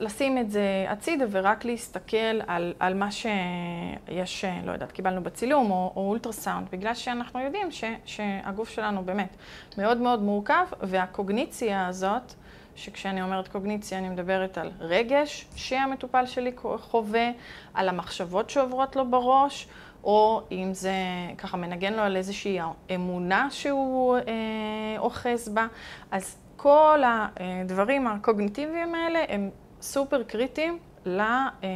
לשים 0.00 0.38
את 0.38 0.50
זה 0.50 0.86
הצידה 0.88 1.24
ורק 1.30 1.64
להסתכל 1.64 2.40
על, 2.46 2.74
על 2.78 2.94
מה 2.94 3.08
שיש, 3.10 4.44
לא 4.64 4.72
יודעת, 4.72 4.92
קיבלנו 4.92 5.22
בצילום 5.22 5.70
או, 5.70 5.92
או 5.96 6.08
אולטרסאונד, 6.08 6.68
בגלל 6.72 6.94
שאנחנו 6.94 7.40
יודעים 7.40 7.70
ש, 7.70 7.84
שהגוף 8.04 8.68
שלנו 8.68 9.04
באמת 9.04 9.36
מאוד 9.78 9.98
מאוד 9.98 10.22
מורכב, 10.22 10.66
והקוגניציה 10.80 11.86
הזאת, 11.86 12.34
שכשאני 12.76 13.22
אומרת 13.22 13.48
קוגניציה 13.48 13.98
אני 13.98 14.08
מדברת 14.08 14.58
על 14.58 14.70
רגש 14.80 15.46
שהמטופל 15.56 16.26
שלי 16.26 16.52
חווה, 16.78 17.30
על 17.74 17.88
המחשבות 17.88 18.50
שעוברות 18.50 18.96
לו 18.96 19.10
בראש, 19.10 19.68
או 20.04 20.42
אם 20.52 20.70
זה 20.74 20.92
ככה 21.38 21.56
מנגן 21.56 21.92
לו 21.92 22.02
על 22.02 22.16
איזושהי 22.16 22.58
אמונה 22.94 23.50
שהוא 23.50 24.16
אה, 24.16 24.98
אוחז 24.98 25.48
בה, 25.48 25.66
אז 26.10 26.36
כל 26.60 27.02
הדברים 27.06 28.06
הקוגניטיביים 28.06 28.94
האלה 28.94 29.18
הם 29.28 29.50
סופר 29.80 30.22
קריטיים 30.22 30.78
ל, 31.06 31.20
אה, 31.20 31.68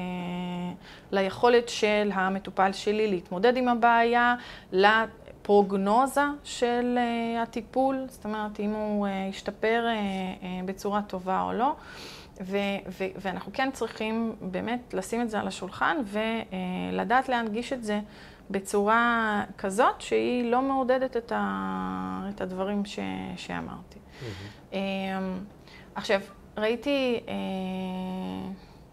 ליכולת 1.12 1.68
של 1.68 2.10
המטופל 2.14 2.72
שלי 2.72 3.08
להתמודד 3.08 3.56
עם 3.56 3.68
הבעיה, 3.68 4.34
לפרוגנוזה 4.72 6.24
של 6.44 6.98
אה, 6.98 7.42
הטיפול, 7.42 8.04
זאת 8.08 8.24
אומרת 8.24 8.60
אם 8.60 8.70
הוא 8.70 9.06
אה, 9.06 9.26
ישתפר 9.30 9.86
בצורה 10.64 11.02
טובה 11.02 11.42
או 11.42 11.52
לא. 11.52 11.74
ו- 12.40 12.56
ו- 12.98 13.12
ואנחנו 13.20 13.52
כן 13.54 13.70
צריכים 13.72 14.32
באמת 14.40 14.94
לשים 14.94 15.22
את 15.22 15.30
זה 15.30 15.40
על 15.40 15.48
השולחן 15.48 15.96
ולדעת 16.92 17.28
להנגיש 17.28 17.72
את 17.72 17.84
זה 17.84 18.00
בצורה 18.50 19.44
כזאת 19.58 20.00
שהיא 20.00 20.50
לא 20.50 20.62
מעודדת 20.62 21.16
את, 21.16 21.32
ה- 21.34 22.28
את 22.34 22.40
הדברים 22.40 22.84
ש- 22.84 22.98
שאמרתי. 23.36 23.98
Mm-hmm. 23.98 24.61
עכשיו, 25.94 26.20
ראיתי 26.56 27.20
אה, 27.28 27.34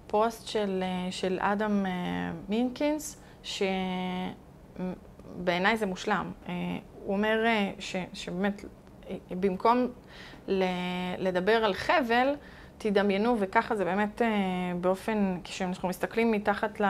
פוסט 0.07 0.47
של, 0.47 0.83
של 1.11 1.37
אדם 1.41 1.85
אה, 1.85 1.91
מינקינס, 2.49 3.21
שבעיניי 5.43 5.77
זה 5.77 5.85
מושלם. 5.85 6.31
אה, 6.49 6.53
הוא 7.05 7.15
אומר 7.15 7.45
ש, 7.79 7.95
שבאמת, 8.13 8.65
במקום 9.29 9.87
לדבר 11.17 11.65
על 11.65 11.73
חבל, 11.73 12.35
תדמיינו, 12.77 13.35
וככה 13.39 13.75
זה 13.75 13.85
באמת 13.85 14.21
באופן, 14.81 15.37
כשאנחנו 15.43 15.89
מסתכלים 15.89 16.31
מתחת 16.31 16.81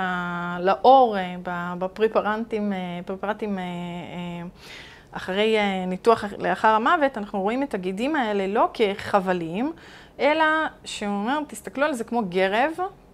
לאור 0.60 1.16
בפרפרנטים, 1.80 2.74
פרפרטים 3.06 3.58
אחרי 5.12 5.58
ניתוח 5.88 6.24
לאחר 6.38 6.68
המוות, 6.68 7.18
אנחנו 7.18 7.42
רואים 7.42 7.64
את 7.64 7.74
הגידים 7.74 8.16
האלה 8.16 8.48
לא 8.48 8.70
כחבלים, 8.74 9.72
אלא 10.20 10.46
שהוא 10.86 11.10
אומר, 11.10 11.40
תסתכלו 11.48 11.86
על 11.86 11.94
זה 11.94 12.04
כמו 12.04 12.22
גרב, 12.30 12.72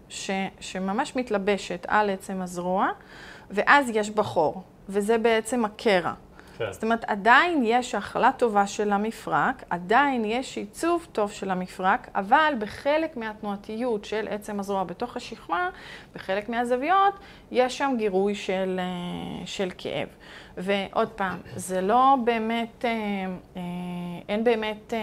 ש, 0.09 0.31
שממש 0.59 1.15
מתלבשת 1.15 1.85
על 1.87 2.09
עצם 2.09 2.41
הזרוע, 2.41 2.89
ואז 3.51 3.89
יש 3.93 4.09
בחור, 4.09 4.63
וזה 4.89 5.17
בעצם 5.17 5.65
הקרע. 5.65 6.13
כן. 6.57 6.71
זאת 6.71 6.83
אומרת, 6.83 7.03
עדיין 7.03 7.61
יש 7.65 7.95
הכלה 7.95 8.31
טובה 8.31 8.67
של 8.67 8.91
המפרק, 8.91 9.63
עדיין 9.69 10.25
יש 10.25 10.57
עיצוב 10.57 11.07
טוב 11.11 11.31
של 11.31 11.51
המפרק, 11.51 12.09
אבל 12.15 12.53
בחלק 12.59 13.17
מהתנועתיות 13.17 14.05
של 14.05 14.27
עצם 14.29 14.59
הזרוע 14.59 14.83
בתוך 14.83 15.17
השכמה, 15.17 15.69
בחלק 16.15 16.49
מהזוויות, 16.49 17.13
יש 17.51 17.77
שם 17.77 17.93
גירוי 17.97 18.35
של, 18.35 18.79
אה, 18.79 19.45
של 19.45 19.69
כאב. 19.77 20.07
ועוד 20.57 21.09
פעם, 21.09 21.37
זה 21.55 21.81
לא 21.81 22.15
באמת, 22.23 22.85
אה, 22.85 22.91
אה, 23.57 23.61
אין 24.29 24.43
באמת 24.43 24.93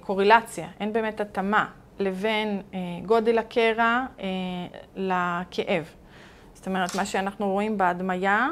קורילציה, 0.00 0.68
אין 0.80 0.92
באמת 0.92 1.20
התאמה 1.20 1.66
לבין 1.98 2.62
גודל 3.06 3.38
הקרע 3.38 4.06
לכאב. 4.96 5.84
זאת 6.54 6.66
אומרת, 6.66 6.94
מה 6.94 7.04
שאנחנו 7.04 7.50
רואים 7.50 7.78
בהדמיה, 7.78 8.48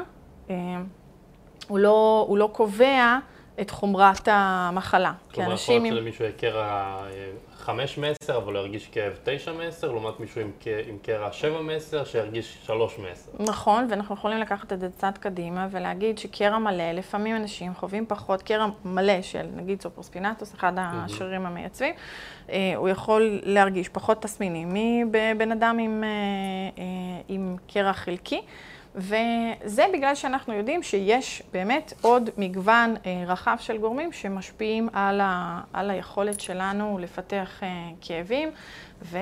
הוא 1.67 1.79
לא, 1.79 2.25
הוא 2.27 2.37
לא 2.37 2.49
קובע 2.53 3.17
את 3.61 3.69
חומרת 3.69 4.27
המחלה. 4.31 5.13
כלומר, 5.33 5.53
יכול 5.53 5.75
להיות 5.75 5.93
שלמישהו 5.93 6.25
יהיה 6.25 6.35
קרע 6.37 6.97
5 7.57 7.97
מ-10, 7.97 8.37
אבל 8.37 8.55
הוא 8.55 8.61
ירגיש 8.61 8.87
כאב 8.91 9.13
9 9.23 9.53
מ-10, 9.53 9.85
לעומת 9.85 10.19
מישהו 10.19 10.41
עם, 10.41 10.51
עם 10.87 10.97
קרע 11.01 11.31
7 11.31 11.61
מ-10, 11.61 12.05
שירגיש 12.05 12.57
3 12.63 12.99
מ-10. 12.99 13.43
נכון, 13.43 13.87
ואנחנו 13.89 14.15
יכולים 14.15 14.39
לקחת 14.39 14.73
את 14.73 14.79
זה 14.79 14.89
צעד 14.89 15.17
קדימה 15.17 15.67
ולהגיד 15.71 16.17
שקרע 16.17 16.57
מלא, 16.57 16.91
לפעמים 16.91 17.35
אנשים 17.35 17.73
חווים 17.73 18.05
פחות, 18.07 18.41
קרע 18.41 18.67
מלא 18.85 19.21
של 19.21 19.47
נגיד 19.55 19.81
סופרוספינטוס, 19.81 20.55
אחד 20.55 20.73
השרירים 20.77 21.45
המייצבים, 21.45 21.93
אה, 22.49 22.73
הוא 22.75 22.89
יכול 22.89 23.39
להרגיש 23.43 23.89
פחות 23.89 24.21
תסמינים 24.21 24.69
מבן 24.73 25.51
אדם 25.51 25.77
עם, 25.79 26.03
אה, 26.03 26.09
אה, 26.83 27.21
עם 27.27 27.55
קרע 27.67 27.93
חלקי. 27.93 28.41
וזה 28.95 29.85
בגלל 29.93 30.15
שאנחנו 30.15 30.53
יודעים 30.53 30.83
שיש 30.83 31.43
באמת 31.51 31.93
עוד 32.01 32.29
מגוון 32.37 32.95
אה, 33.05 33.23
רחב 33.27 33.55
של 33.59 33.77
גורמים 33.77 34.11
שמשפיעים 34.11 34.89
על, 34.93 35.21
ה, 35.21 35.61
על 35.73 35.89
היכולת 35.89 36.39
שלנו 36.39 36.97
לפתח 37.01 37.63
אה, 37.63 37.89
כאבים 38.01 38.49
ו, 39.01 39.17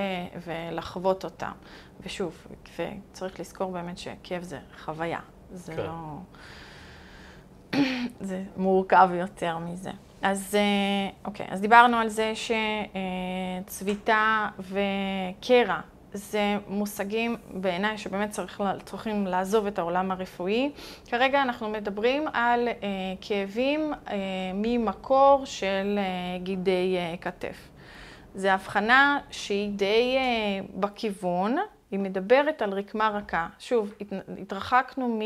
ולחוות 0.46 1.24
אותם. 1.24 1.52
ושוב, 2.00 2.46
וצריך 2.78 3.40
לזכור 3.40 3.72
באמת 3.72 3.98
שכאב 3.98 4.42
זה 4.42 4.58
חוויה, 4.84 5.20
זה 5.52 5.74
כן. 5.74 5.82
לא... 5.82 6.18
זה 8.20 8.42
מורכב 8.56 9.10
יותר 9.14 9.58
מזה. 9.58 9.90
אז 10.22 10.54
אה, 10.54 11.10
אוקיי, 11.24 11.46
אז 11.50 11.60
דיברנו 11.60 11.96
על 11.96 12.08
זה 12.08 12.32
שצביטה 13.66 14.48
וקרע 14.58 15.80
זה 16.12 16.56
מושגים 16.68 17.36
בעיניי 17.54 17.98
שבאמת 17.98 18.30
צריך, 18.30 18.62
צריכים 18.84 19.26
לעזוב 19.26 19.66
את 19.66 19.78
העולם 19.78 20.10
הרפואי. 20.10 20.70
כרגע 21.08 21.42
אנחנו 21.42 21.68
מדברים 21.68 22.28
על 22.32 22.68
אה, 22.68 22.74
כאבים 23.20 23.92
אה, 23.92 24.16
ממקור 24.54 25.42
של 25.44 25.98
אה, 25.98 26.38
גידי 26.42 26.96
אה, 26.98 27.14
כתף. 27.20 27.68
זו 28.34 28.48
הבחנה 28.48 29.18
שהיא 29.30 29.70
די 29.70 30.16
אה, 30.16 30.66
בכיוון, 30.74 31.56
היא 31.90 32.00
מדברת 32.00 32.62
על 32.62 32.72
רקמה 32.72 33.08
רכה. 33.08 33.48
שוב, 33.58 33.94
התרחקנו 34.40 35.20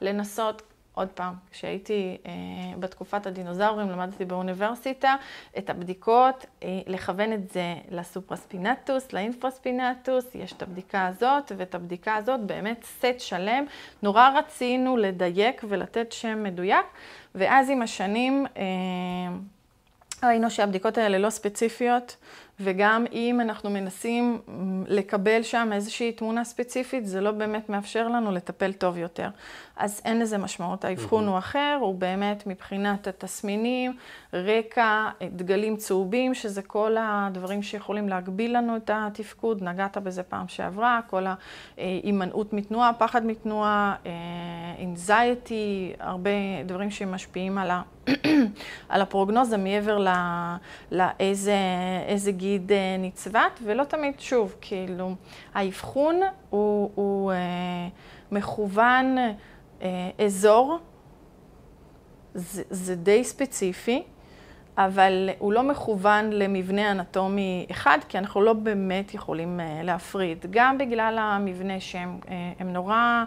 מלנסות 0.00 0.62
עוד 0.94 1.08
פעם, 1.08 1.34
כשהייתי 1.50 2.16
אה, 2.26 2.32
בתקופת 2.78 3.26
הדינוזאורים, 3.26 3.90
למדתי 3.90 4.24
באוניברסיטה 4.24 5.16
את 5.58 5.70
הבדיקות, 5.70 6.46
אה, 6.62 6.80
לכוון 6.86 7.32
את 7.32 7.52
זה 7.52 7.74
לסופרספינטוס, 7.90 9.12
לאינפרספינטוס, 9.12 10.34
יש 10.34 10.52
את 10.52 10.62
הבדיקה 10.62 11.06
הזאת 11.06 11.52
ואת 11.56 11.74
הבדיקה 11.74 12.16
הזאת, 12.16 12.40
באמת 12.40 12.84
סט 12.84 13.18
שלם. 13.20 13.64
נורא 14.02 14.30
רצינו 14.38 14.96
לדייק 14.96 15.64
ולתת 15.68 16.12
שם 16.12 16.42
מדויק, 16.42 16.86
ואז 17.34 17.70
עם 17.70 17.82
השנים 17.82 18.46
אה, 18.56 18.62
ראינו 20.22 20.50
שהבדיקות 20.50 20.98
האלה 20.98 21.18
לא 21.18 21.30
ספציפיות. 21.30 22.16
וגם 22.60 23.04
אם 23.12 23.40
אנחנו 23.40 23.70
מנסים 23.70 24.40
לקבל 24.86 25.42
שם 25.42 25.70
איזושהי 25.72 26.12
תמונה 26.12 26.44
ספציפית, 26.44 27.06
זה 27.06 27.20
לא 27.20 27.30
באמת 27.30 27.68
מאפשר 27.68 28.08
לנו 28.08 28.32
לטפל 28.32 28.72
טוב 28.72 28.98
יותר. 28.98 29.28
אז 29.76 30.00
אין 30.04 30.20
לזה 30.20 30.38
משמעות. 30.38 30.84
האבחון 30.84 31.26
הוא 31.28 31.38
אחר, 31.38 31.78
הוא 31.80 31.94
באמת 31.94 32.46
מבחינת 32.46 33.06
התסמינים, 33.06 33.96
רקע, 34.32 35.08
דגלים 35.32 35.76
צהובים, 35.76 36.34
שזה 36.34 36.62
כל 36.62 36.96
הדברים 37.00 37.62
שיכולים 37.62 38.08
להגביל 38.08 38.56
לנו 38.56 38.76
את 38.76 38.90
התפקוד, 38.94 39.62
נגעת 39.62 39.98
בזה 39.98 40.22
פעם 40.22 40.48
שעברה, 40.48 41.00
כל 41.06 41.24
ההימנעות 41.78 42.52
מתנועה, 42.52 42.92
פחד 42.98 43.26
מתנועה, 43.26 43.96
אינזייטי, 44.78 45.92
הרבה 46.00 46.30
דברים 46.66 46.90
שמשפיעים 46.90 47.58
על, 47.58 47.70
ה... 47.70 47.82
על 48.88 49.02
הפרוגנוזה 49.02 49.56
מעבר 49.56 50.06
לאיזה 50.90 52.32
גיד 52.32 52.72
אה, 52.72 52.96
נצבת, 52.98 53.60
ולא 53.64 53.84
תמיד, 53.84 54.20
שוב, 54.20 54.54
כאילו, 54.60 55.14
האבחון 55.54 56.20
הוא, 56.50 56.90
הוא 56.94 57.32
אה, 57.32 57.88
מכוון 58.32 59.18
אה, 59.18 59.32
אזור, 60.18 60.78
זה, 62.34 62.62
זה 62.70 62.96
די 62.96 63.24
ספציפי, 63.24 64.02
אבל 64.78 65.30
הוא 65.38 65.52
לא 65.52 65.62
מכוון 65.62 66.30
למבנה 66.30 66.90
אנטומי 66.90 67.66
אחד, 67.70 67.98
כי 68.08 68.18
אנחנו 68.18 68.42
לא 68.42 68.52
באמת 68.52 69.14
יכולים 69.14 69.60
אה, 69.60 69.80
להפריד. 69.82 70.46
גם 70.50 70.78
בגלל 70.78 71.16
המבנה 71.18 71.80
שהם 71.80 72.18
אה, 72.28 72.64
נורא, 72.64 73.24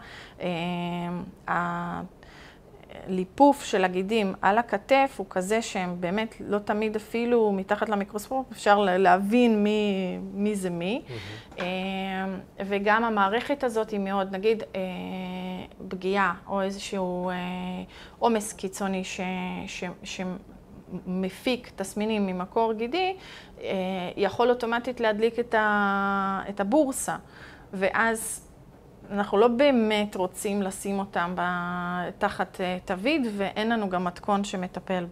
הליפוף 3.05 3.63
של 3.63 3.83
הגידים 3.83 4.33
על 4.41 4.57
הכתף 4.57 5.15
הוא 5.17 5.25
כזה 5.29 5.61
שהם 5.61 5.95
באמת 5.99 6.35
לא 6.39 6.59
תמיד 6.59 6.95
אפילו 6.95 7.51
מתחת 7.51 7.89
למיקרוסקופ 7.89 8.51
אפשר 8.51 8.79
להבין 8.79 9.63
מי, 9.63 10.17
מי 10.33 10.55
זה 10.55 10.69
מי. 10.69 11.01
Mm-hmm. 11.07 11.61
וגם 12.65 13.03
המערכת 13.03 13.63
הזאת 13.63 13.89
היא 13.89 13.99
מאוד, 13.99 14.35
נגיד, 14.35 14.63
פגיעה 15.87 16.33
או 16.47 16.61
איזשהו 16.61 17.31
עומס 18.19 18.53
קיצוני 18.53 19.03
ש, 19.03 19.19
ש, 19.67 19.83
שמפיק 20.03 21.71
תסמינים 21.75 22.25
ממקור 22.27 22.73
גידי, 22.73 23.15
יכול 24.17 24.49
אוטומטית 24.49 24.99
להדליק 24.99 25.39
את 26.49 26.59
הבורסה. 26.59 27.15
ואז 27.73 28.46
אנחנו 29.11 29.37
לא 29.37 29.47
באמת 29.47 30.15
רוצים 30.15 30.61
לשים 30.61 30.99
אותם 30.99 31.35
תחת 32.17 32.61
אה, 32.61 32.77
תווית, 32.85 33.21
ואין 33.37 33.69
לנו 33.69 33.89
גם 33.89 34.03
מתכון 34.03 34.43
שמטפל 34.43 35.05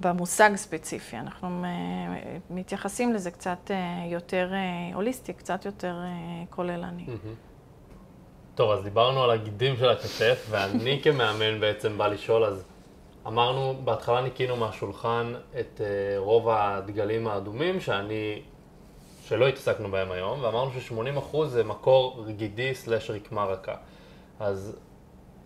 במושג 0.00 0.50
ספציפי. 0.56 1.16
אנחנו 1.16 1.64
אה, 1.64 2.38
מתייחסים 2.50 3.12
לזה 3.12 3.30
קצת 3.30 3.70
אה, 3.70 3.76
יותר 4.10 4.52
הוליסטי, 4.94 5.32
קצת 5.32 5.64
יותר 5.64 5.96
כוללני. 6.50 7.06
טוב, 8.54 8.70
אז 8.70 8.84
דיברנו 8.84 9.22
על 9.22 9.30
הגידים 9.30 9.76
של 9.76 9.88
הכתף, 9.88 10.46
ואני 10.50 11.00
כמאמן 11.04 11.60
בעצם 11.60 11.98
בא 11.98 12.06
לשאול, 12.06 12.44
אז 12.44 12.64
אמרנו, 13.26 13.74
בהתחלה 13.84 14.20
ניקינו 14.20 14.56
מהשולחן 14.56 15.34
את 15.60 15.80
רוב 16.16 16.48
הדגלים 16.48 17.26
האדומים, 17.26 17.80
שאני 17.80 18.42
שלא 19.28 19.48
התעסקנו 19.48 19.90
בהם 19.90 20.12
היום, 20.12 20.42
ואמרנו 20.42 20.70
ש-80% 20.70 21.36
זה 21.46 21.64
מקור 21.64 22.24
גידי 22.28 22.74
slash 22.74 23.10
רקמה 23.10 23.44
רכה. 23.44 23.74
אז 24.40 24.76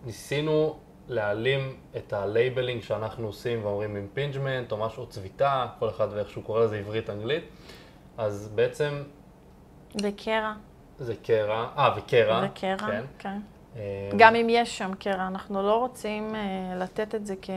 ניסינו 0.05 0.79
להעלים 1.07 1.77
את 1.97 2.13
ה 2.13 2.21
labeling 2.21 2.81
שאנחנו 2.81 3.27
עושים 3.27 3.65
ואומרים 3.65 3.95
impingement 3.95 4.71
או 4.71 4.77
משהו, 4.77 5.05
צביטה, 5.05 5.67
כל 5.79 5.89
אחד 5.89 6.07
ואיך 6.11 6.29
שהוא 6.29 6.43
קורא 6.43 6.63
לזה 6.63 6.77
עברית-אנגלית. 6.77 7.43
אז 8.17 8.51
בעצם... 8.55 9.03
זה 9.93 10.09
קרע. 10.17 10.53
זה 10.99 11.15
קרע, 11.23 11.67
אה, 11.77 11.89
וקרע. 11.97 12.41
זה 12.41 12.47
קרע, 12.53 12.75
כן. 12.77 13.03
כן. 13.19 13.39
גם 14.17 14.35
אם 14.35 14.47
יש 14.49 14.77
שם 14.77 14.93
קרע, 14.99 15.27
אנחנו 15.27 15.63
לא 15.63 15.79
רוצים 15.79 16.35
uh, 16.35 16.75
לתת 16.75 17.15
את 17.15 17.25
זה 17.25 17.35
כ... 17.41 17.49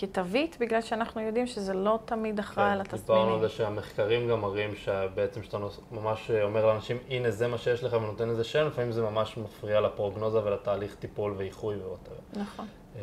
כתווית, 0.00 0.56
בגלל 0.60 0.80
שאנחנו 0.80 1.20
יודעים 1.20 1.46
שזה 1.46 1.74
לא 1.74 1.98
תמיד 2.04 2.38
אחראי 2.38 2.66
כן, 2.66 2.72
על 2.72 2.80
התסמינים. 2.80 3.06
דיברנו 3.06 3.34
על 3.34 3.40
זה 3.40 3.48
שהמחקרים 3.48 4.28
גם 4.28 4.40
מראים 4.40 4.74
שבעצם 4.76 5.42
שאתה 5.42 5.58
ממש 5.90 6.30
אומר 6.42 6.66
לאנשים, 6.66 6.96
הנה 7.08 7.30
זה 7.30 7.48
מה 7.48 7.58
שיש 7.58 7.84
לך 7.84 7.92
ונותן 7.92 8.28
לזה 8.28 8.44
שם, 8.44 8.66
לפעמים 8.66 8.92
זה 8.92 9.02
ממש 9.02 9.36
מפריע 9.36 9.80
לפרוגנוזה 9.80 10.44
ולתהליך 10.44 10.94
טיפול 10.94 11.34
ואיחוי 11.36 11.76
ואותה. 11.76 12.10
נכון. 12.32 12.66
אמ, 12.96 13.00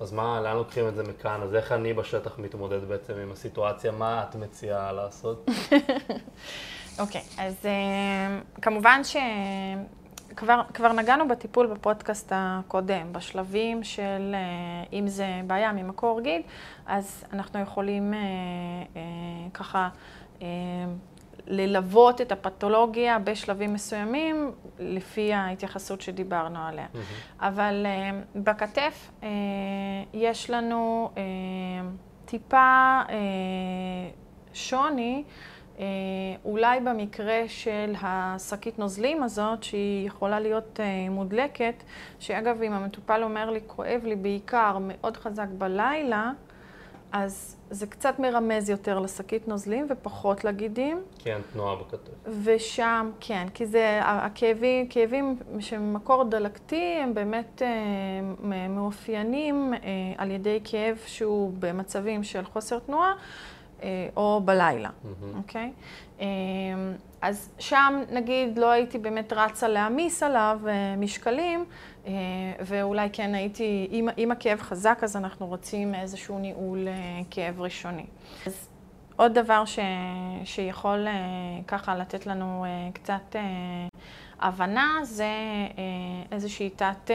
אז 0.00 0.12
מה, 0.12 0.40
לאן 0.40 0.56
לוקחים 0.56 0.88
את 0.88 0.94
זה 0.94 1.02
מכאן? 1.02 1.40
אז 1.42 1.54
איך 1.54 1.72
אני 1.72 1.92
בשטח 1.92 2.38
מתמודד 2.38 2.84
בעצם 2.88 3.12
עם 3.22 3.32
הסיטואציה? 3.32 3.92
מה 3.92 4.24
את 4.28 4.36
מציעה 4.36 4.92
לעשות? 4.92 5.46
אוקיי, 6.98 7.20
okay, 7.20 7.40
אז 7.40 7.54
uh, 7.62 8.62
כמובן 8.62 9.00
שכבר 10.38 10.92
נגענו 10.92 11.28
בטיפול 11.28 11.66
בפודקאסט 11.66 12.32
הקודם, 12.34 13.12
בשלבים 13.12 13.84
של 13.84 14.34
uh, 14.34 14.92
אם 14.92 15.08
זה 15.08 15.40
בעיה 15.46 15.72
ממקור 15.72 16.20
גיד, 16.20 16.42
אז 16.86 17.24
אנחנו 17.32 17.60
יכולים 17.60 18.12
uh, 18.12 18.16
uh, 18.94 18.98
ככה 19.54 19.88
ללוות 21.46 22.20
את 22.20 22.32
הפתולוגיה 22.32 23.18
בשלבים 23.18 23.74
מסוימים, 23.74 24.52
לפי 24.78 25.32
ההתייחסות 25.32 26.00
שדיברנו 26.00 26.58
עליה. 26.58 26.86
Mm-hmm. 26.86 26.98
אבל 27.40 27.86
uh, 27.86 28.38
בכתף 28.38 29.10
uh, 29.20 29.24
יש 30.12 30.50
לנו 30.50 31.10
uh, 31.14 31.18
טיפה 32.24 33.00
uh, 33.06 33.10
שוני. 34.54 35.24
Uh, 35.78 35.80
אולי 36.44 36.80
במקרה 36.80 37.42
של 37.46 37.94
השקית 38.02 38.78
נוזלים 38.78 39.22
הזאת, 39.22 39.62
שהיא 39.62 40.06
יכולה 40.06 40.40
להיות 40.40 40.80
uh, 40.80 41.10
מודלקת, 41.10 41.74
שאגב, 42.18 42.62
אם 42.62 42.72
המטופל 42.72 43.22
אומר 43.22 43.50
לי, 43.50 43.60
כואב 43.66 44.00
לי 44.04 44.16
בעיקר 44.16 44.78
מאוד 44.80 45.16
חזק 45.16 45.46
בלילה, 45.58 46.30
אז 47.12 47.56
זה 47.70 47.86
קצת 47.86 48.18
מרמז 48.18 48.70
יותר 48.70 48.98
לשקית 48.98 49.48
נוזלים 49.48 49.86
ופחות 49.90 50.44
לגידים. 50.44 51.02
כן, 51.18 51.40
תנועה 51.52 51.76
בכתף. 51.76 52.12
ושם, 52.44 53.10
כן, 53.20 53.46
כי 53.54 53.66
זה, 53.66 54.00
הכאבים, 54.02 54.88
כאבים 54.88 55.36
שמקור 55.60 56.24
דלקתי, 56.24 56.98
הם 57.02 57.14
באמת 57.14 57.62
אה, 57.62 57.68
מאופיינים 58.68 59.74
אה, 59.74 59.78
על 60.16 60.30
ידי 60.30 60.60
כאב 60.64 60.98
שהוא 61.06 61.52
במצבים 61.58 62.24
של 62.24 62.44
חוסר 62.44 62.78
תנועה, 62.78 63.10
אה, 63.10 63.16
או 64.16 64.40
בלילה, 64.44 64.90
אוקיי? 65.36 65.72
Mm-hmm. 65.72 66.20
Okay? 66.20 66.22
אז 67.22 67.50
שם, 67.58 68.02
נגיד, 68.12 68.58
לא 68.58 68.70
הייתי 68.70 68.98
באמת 68.98 69.32
רצה 69.32 69.68
להעמיס 69.68 70.22
עליו 70.22 70.60
משקלים, 70.98 71.64
ואולי 72.60 73.08
כן 73.12 73.34
הייתי, 73.34 73.88
אם, 73.92 74.08
אם 74.18 74.32
הכאב 74.32 74.60
חזק, 74.60 74.98
אז 75.02 75.16
אנחנו 75.16 75.46
רוצים 75.46 75.94
איזשהו 75.94 76.38
ניהול 76.38 76.88
כאב 77.30 77.60
ראשוני. 77.60 78.06
אז 78.46 78.68
עוד 79.16 79.34
דבר 79.34 79.64
ש, 79.64 79.78
שיכול 80.44 81.06
ככה 81.66 81.96
לתת 81.96 82.26
לנו 82.26 82.64
קצת 82.92 83.36
הבנה, 84.40 84.98
זה 85.02 85.32
איזושהי 86.32 86.70
תת 86.70 87.10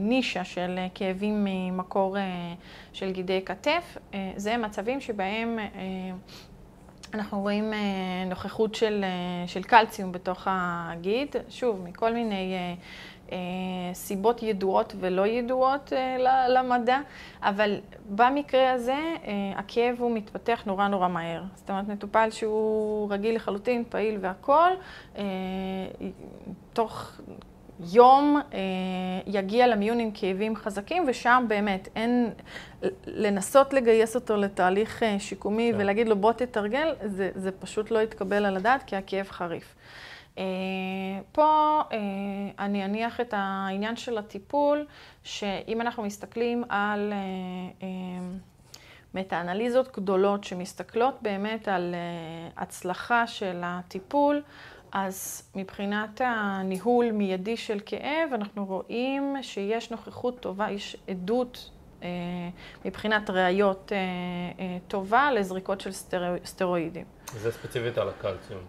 נישה 0.00 0.44
של 0.44 0.78
כאבים 0.94 1.44
ממקור 1.44 2.16
של 2.92 3.12
גידי 3.12 3.40
כתף. 3.44 3.98
זה 4.36 4.56
מצבים 4.56 5.00
שבהם 5.00 5.58
אנחנו 7.14 7.40
רואים 7.40 7.72
נוכחות 8.26 8.74
של, 8.74 9.04
של 9.46 9.62
קלציום 9.62 10.12
בתוך 10.12 10.42
הגיד, 10.50 11.36
שוב, 11.48 11.82
מכל 11.84 12.12
מיני 12.12 12.54
אה, 12.54 12.74
סיבות 13.92 14.42
ידועות 14.42 14.94
ולא 15.00 15.26
ידועות 15.26 15.92
אה, 15.92 16.48
למדע, 16.48 16.98
אבל 17.42 17.80
במקרה 18.08 18.72
הזה 18.72 18.92
אה, 18.92 19.52
הכאב 19.56 19.96
הוא 19.98 20.14
מתפתח 20.14 20.62
נורא 20.66 20.88
נורא 20.88 21.08
מהר. 21.08 21.42
זאת 21.54 21.70
אומרת, 21.70 21.88
מטופל 21.88 22.30
שהוא 22.30 23.12
רגיל 23.12 23.36
לחלוטין, 23.36 23.84
פעיל 23.88 24.18
והכול, 24.20 24.70
תוך 26.72 27.20
יום 27.92 28.40
יגיע 29.26 29.66
למיון 29.66 30.00
עם 30.00 30.10
כאבים 30.14 30.56
חזקים, 30.56 31.04
ושם 31.08 31.44
באמת 31.48 31.88
אין, 31.96 32.30
לנסות 33.06 33.72
לגייס 33.72 34.14
אותו 34.14 34.36
לתהליך 34.36 35.02
שיקומי 35.18 35.70
כן. 35.72 35.80
ולהגיד 35.80 36.08
לו 36.08 36.16
בוא 36.16 36.32
תתרגל, 36.32 36.94
זה, 37.04 37.30
זה 37.34 37.52
פשוט 37.52 37.90
לא 37.90 37.98
יתקבל 37.98 38.44
על 38.44 38.56
הדעת 38.56 38.82
כי 38.82 38.96
הכאב 38.96 39.26
חריף. 39.30 39.74
Uh, 40.36 40.38
פה 41.32 41.80
uh, 41.90 41.94
אני 42.58 42.84
אניח 42.84 43.20
את 43.20 43.34
העניין 43.36 43.96
של 43.96 44.18
הטיפול, 44.18 44.86
שאם 45.22 45.80
אנחנו 45.80 46.02
מסתכלים 46.02 46.64
על 46.68 47.12
uh, 47.80 47.84
מטה-אנליזות 49.14 49.96
גדולות 49.96 50.44
שמסתכלות 50.44 51.18
באמת 51.22 51.68
על 51.68 51.94
הצלחה 52.56 53.26
של 53.26 53.60
הטיפול, 53.64 54.42
אז 54.92 55.48
מבחינת 55.54 56.20
הניהול 56.24 57.12
מיידי 57.12 57.56
של 57.56 57.80
כאב, 57.86 58.30
אנחנו 58.32 58.64
רואים 58.64 59.36
שיש 59.42 59.90
נוכחות 59.90 60.40
טובה, 60.40 60.70
יש 60.70 60.96
עדות 61.08 61.70
מבחינת 62.84 63.30
ראיות 63.30 63.92
טובה 64.88 65.32
לזריקות 65.32 65.80
של 65.80 65.92
סטר... 65.92 66.34
סטרואידים. 66.44 67.04
זה 67.34 67.52
ספציפית 67.52 67.98
על 67.98 68.08
הקלציום. 68.08 68.60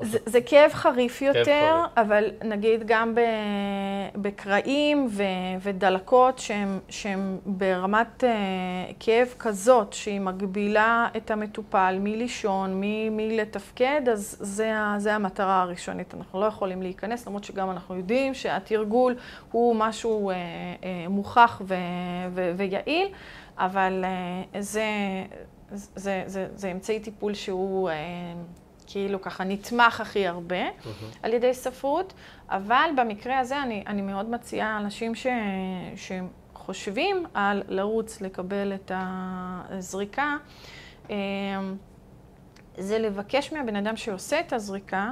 זה, 0.00 0.18
זה 0.26 0.40
כאב 0.40 0.72
חריף 0.72 1.22
יותר, 1.22 1.44
כאב 1.44 1.80
חריף. 1.80 1.90
אבל 1.96 2.24
נגיד 2.44 2.82
גם 2.86 3.14
בקרעים 4.16 5.08
ו, 5.10 5.22
ודלקות 5.60 6.38
שהם, 6.38 6.78
שהם 6.88 7.38
ברמת 7.46 8.24
uh, 8.24 8.26
כאב 9.00 9.34
כזאת, 9.38 9.92
שהיא 9.92 10.20
מגבילה 10.20 11.08
את 11.16 11.30
המטופל 11.30 11.98
מלישון, 12.00 12.80
מלתפקד, 13.10 14.02
אז 14.12 14.36
זה, 14.40 14.72
זה 14.98 15.14
המטרה 15.14 15.62
הראשונית. 15.62 16.14
אנחנו 16.14 16.40
לא 16.40 16.46
יכולים 16.46 16.82
להיכנס, 16.82 17.26
למרות 17.26 17.44
שגם 17.44 17.70
אנחנו 17.70 17.96
יודעים 17.96 18.34
שהתרגול 18.34 19.16
הוא 19.52 19.76
משהו 19.76 20.30
uh, 20.30 20.34
uh, 20.34 21.08
מוכח 21.08 21.62
ו, 21.64 21.74
ו, 22.30 22.52
ויעיל, 22.56 23.08
אבל 23.58 24.04
uh, 24.04 24.58
זה, 24.60 24.84
זה, 25.72 25.86
זה, 25.96 26.22
זה, 26.26 26.46
זה 26.54 26.72
אמצעי 26.72 27.00
טיפול 27.00 27.34
שהוא... 27.34 27.90
Uh, 27.90 27.92
כאילו 28.90 29.22
ככה 29.22 29.44
נתמך 29.44 30.00
הכי 30.00 30.26
הרבה 30.26 30.68
mm-hmm. 30.68 31.18
על 31.22 31.34
ידי 31.34 31.54
ספרות, 31.54 32.12
אבל 32.48 32.90
במקרה 32.96 33.38
הזה 33.38 33.62
אני, 33.62 33.84
אני 33.86 34.02
מאוד 34.02 34.30
מציעה 34.30 34.78
אנשים 34.78 35.14
ש, 35.14 35.26
שחושבים 35.96 37.26
על 37.34 37.62
לרוץ 37.68 38.20
לקבל 38.20 38.72
את 38.74 38.92
הזריקה, 38.94 40.36
אמ, 41.10 41.16
זה 42.76 42.98
לבקש 42.98 43.52
מהבן 43.52 43.76
אדם 43.76 43.96
שעושה 43.96 44.40
את 44.40 44.52
הזריקה, 44.52 45.10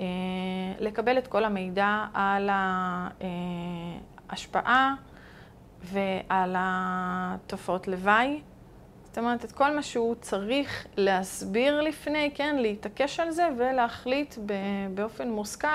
אה, 0.00 0.04
לקבל 0.80 1.18
את 1.18 1.26
כל 1.26 1.44
המידע 1.44 2.04
על 2.14 2.50
ההשפעה 4.30 4.94
ועל 5.82 6.56
התופעות 6.58 7.88
לוואי 7.88 8.40
זאת 9.14 9.18
אומרת, 9.18 9.44
את 9.44 9.52
כל 9.52 9.74
מה 9.76 9.82
שהוא 9.82 10.14
צריך 10.20 10.86
להסביר 10.96 11.80
לפני, 11.80 12.30
כן, 12.34 12.56
להתעקש 12.58 13.20
על 13.20 13.30
זה 13.30 13.48
ולהחליט 13.56 14.34
באופן 14.94 15.28
מושכל 15.30 15.68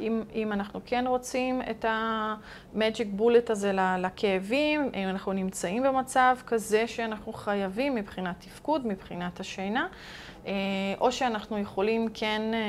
אם, 0.00 0.22
אם 0.34 0.52
אנחנו 0.52 0.80
כן 0.86 1.04
רוצים 1.06 1.62
את 1.70 1.84
ה-magic 1.84 3.20
bullet 3.20 3.52
הזה 3.52 3.72
לכאבים, 3.98 4.90
אם 4.94 5.08
אנחנו 5.08 5.32
נמצאים 5.32 5.82
במצב 5.82 6.36
כזה 6.46 6.86
שאנחנו 6.86 7.32
חייבים 7.32 7.94
מבחינת 7.94 8.34
תפקוד, 8.38 8.86
מבחינת 8.86 9.40
השינה. 9.40 9.86
אה, 10.48 10.52
או 11.00 11.12
שאנחנו 11.12 11.58
יכולים 11.58 12.08
כן 12.14 12.42
אה, 12.54 12.60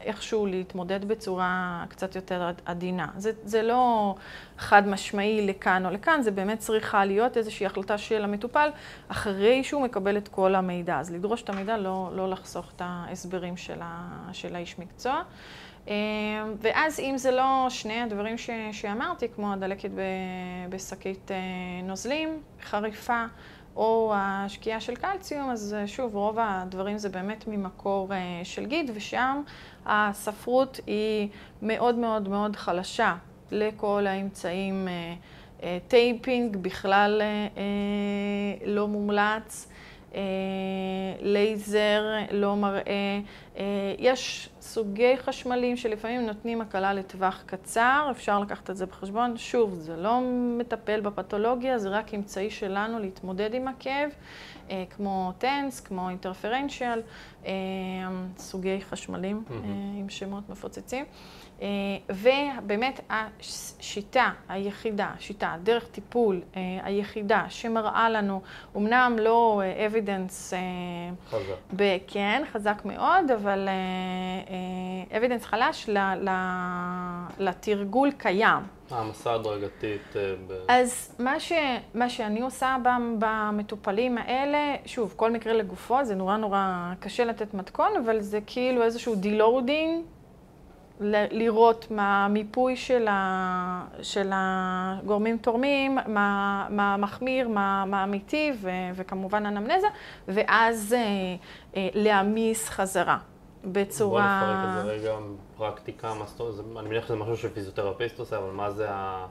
איכשהו 0.00 0.46
להתמודד 0.46 1.04
בצורה 1.04 1.84
קצת 1.88 2.16
יותר 2.16 2.50
עדינה. 2.64 3.06
זה, 3.16 3.32
זה 3.44 3.62
לא 3.62 4.14
חד 4.58 4.88
משמעי 4.88 5.46
לכאן 5.46 5.86
או 5.86 5.90
לכאן, 5.90 6.22
זה 6.22 6.30
באמת 6.30 6.58
צריכה 6.58 7.04
להיות 7.04 7.36
איזושהי 7.36 7.66
החלטה 7.66 7.98
של 7.98 8.24
המטופל 8.24 8.70
אחרי 9.08 9.64
שהוא 9.64 9.82
מקבל 9.82 10.16
את 10.16 10.28
כל 10.28 10.54
המידע. 10.54 10.98
אז 10.98 11.12
לדרוש 11.12 11.42
את 11.42 11.48
המידע, 11.48 11.76
לא, 11.76 12.10
לא 12.14 12.30
לחסוך 12.30 12.72
את 12.76 12.82
ההסברים 12.84 13.56
של, 13.56 13.78
ה, 13.82 14.08
של 14.32 14.56
האיש 14.56 14.78
מקצוע. 14.78 15.22
אה, 15.88 15.94
ואז 16.60 17.00
אם 17.00 17.14
זה 17.16 17.30
לא 17.30 17.66
שני 17.68 18.00
הדברים 18.00 18.38
ש, 18.38 18.50
שאמרתי, 18.72 19.28
כמו 19.28 19.52
הדלקת 19.52 19.90
בשקית 20.68 21.30
נוזלים, 21.84 22.40
חריפה, 22.62 23.24
או 23.76 24.12
השקיעה 24.16 24.80
של 24.80 24.94
קלציום, 24.94 25.50
אז 25.50 25.74
אה, 25.78 25.86
שוב, 25.86 26.14
רוב 26.14 26.36
הדברים 26.40 26.98
זה 26.98 27.08
באמת 27.08 27.44
ממקור 27.48 28.12
אה, 28.12 28.40
של 28.44 28.66
גיד, 28.66 28.90
ושם 28.94 29.42
הספרות 29.86 30.80
היא 30.86 31.28
מאוד 31.62 31.94
מאוד 31.94 32.28
מאוד 32.28 32.56
חלשה 32.56 33.16
לכל 33.50 34.06
האמצעים. 34.06 34.88
אה, 35.62 35.78
taping 35.88 36.56
בכלל 36.56 37.22
לא 38.66 38.88
מומלץ, 38.88 39.71
לייזר 41.20 42.02
לא 42.30 42.56
מראה. 42.56 43.20
יש 43.98 44.48
סוגי 44.60 45.16
חשמלים 45.16 45.76
שלפעמים 45.76 46.26
נותנים 46.26 46.60
הקלה 46.60 46.94
לטווח 46.94 47.42
קצר, 47.46 48.08
אפשר 48.10 48.38
לקחת 48.38 48.70
את 48.70 48.76
זה 48.76 48.86
בחשבון. 48.86 49.36
שוב, 49.36 49.74
זה 49.74 49.96
לא 49.96 50.20
מטפל 50.58 51.00
בפתולוגיה, 51.00 51.78
זה 51.78 51.88
רק 51.88 52.14
אמצעי 52.14 52.50
שלנו 52.50 52.98
להתמודד 52.98 53.54
עם 53.54 53.68
הכאב, 53.68 54.10
אה, 54.70 54.84
כמו 54.90 55.32
TENS, 55.38 55.80
כמו 55.80 56.08
interferential, 56.08 57.02
אה, 57.46 57.52
סוגי 58.36 58.80
חשמלים. 58.80 59.44
עם 59.98 60.08
שמות 60.08 60.50
מפוצצים. 60.50 61.04
ובאמת 62.08 63.00
השיטה 63.10 64.30
היחידה, 64.48 65.10
שיטה, 65.18 65.54
דרך 65.62 65.86
טיפול 65.86 66.40
היחידה 66.82 67.44
שמראה 67.48 68.10
לנו, 68.10 68.42
אמנם 68.76 69.16
לא 69.20 69.62
evidence, 69.88 70.52
חזק. 71.30 71.82
כן, 72.06 72.42
חזק 72.52 72.82
מאוד, 72.84 73.30
אבל 73.30 73.68
evidence 75.10 75.44
חלש 75.44 75.88
לתרגול 77.38 78.10
קיים. 78.10 78.62
העמסה 78.90 79.34
הדרגתית. 79.34 80.14
אז 80.68 81.16
מה, 81.18 81.40
ש, 81.40 81.52
מה 81.94 82.08
שאני 82.08 82.40
עושה 82.40 82.76
במטופלים 83.18 84.18
האלה, 84.18 84.74
שוב, 84.86 85.14
כל 85.16 85.30
מקרה 85.30 85.52
לגופו, 85.52 86.04
זה 86.04 86.14
נורא 86.14 86.36
נורא 86.36 86.92
קשה 87.00 87.24
לתת 87.24 87.54
מתכון, 87.54 87.90
אבל 88.04 88.20
זה 88.20 88.38
כאילו 88.46 88.82
איזשהו 88.82 89.14
deloading. 89.14 90.04
לראות 91.00 91.86
מה 91.90 92.24
המיפוי 92.24 92.76
של, 92.76 93.08
ה, 93.08 93.84
של 94.02 94.30
הגורמים 94.34 95.38
תורמים, 95.38 95.98
מה, 96.06 96.66
מה 96.70 96.96
מחמיר, 96.96 97.48
מה, 97.48 97.84
מה 97.86 98.04
אמיתי, 98.04 98.52
ו, 98.60 98.70
וכמובן 98.94 99.46
אנמנזה, 99.46 99.86
ואז 100.28 100.94
אה, 100.98 101.00
אה, 101.76 101.88
להעמיס 101.94 102.68
חזרה 102.68 103.18
בצורה... 103.64 104.40
בוא 104.40 104.54
נפרק 104.54 104.78
את 104.78 104.84
זה 104.84 104.92
רגע, 104.92 105.18
פרקטיקה, 105.56 106.12
זאת 106.26 106.40
אומרת, 106.40 106.76
אני 106.76 106.88
מניח 106.88 107.06
שזה 107.06 107.16
משהו 107.16 107.36
שפיזיותרפיסט 107.36 108.18
עושה, 108.18 108.38
אבל 108.38 108.50
מה 108.50 108.70
זה 108.70 108.90
ה... 108.90 109.26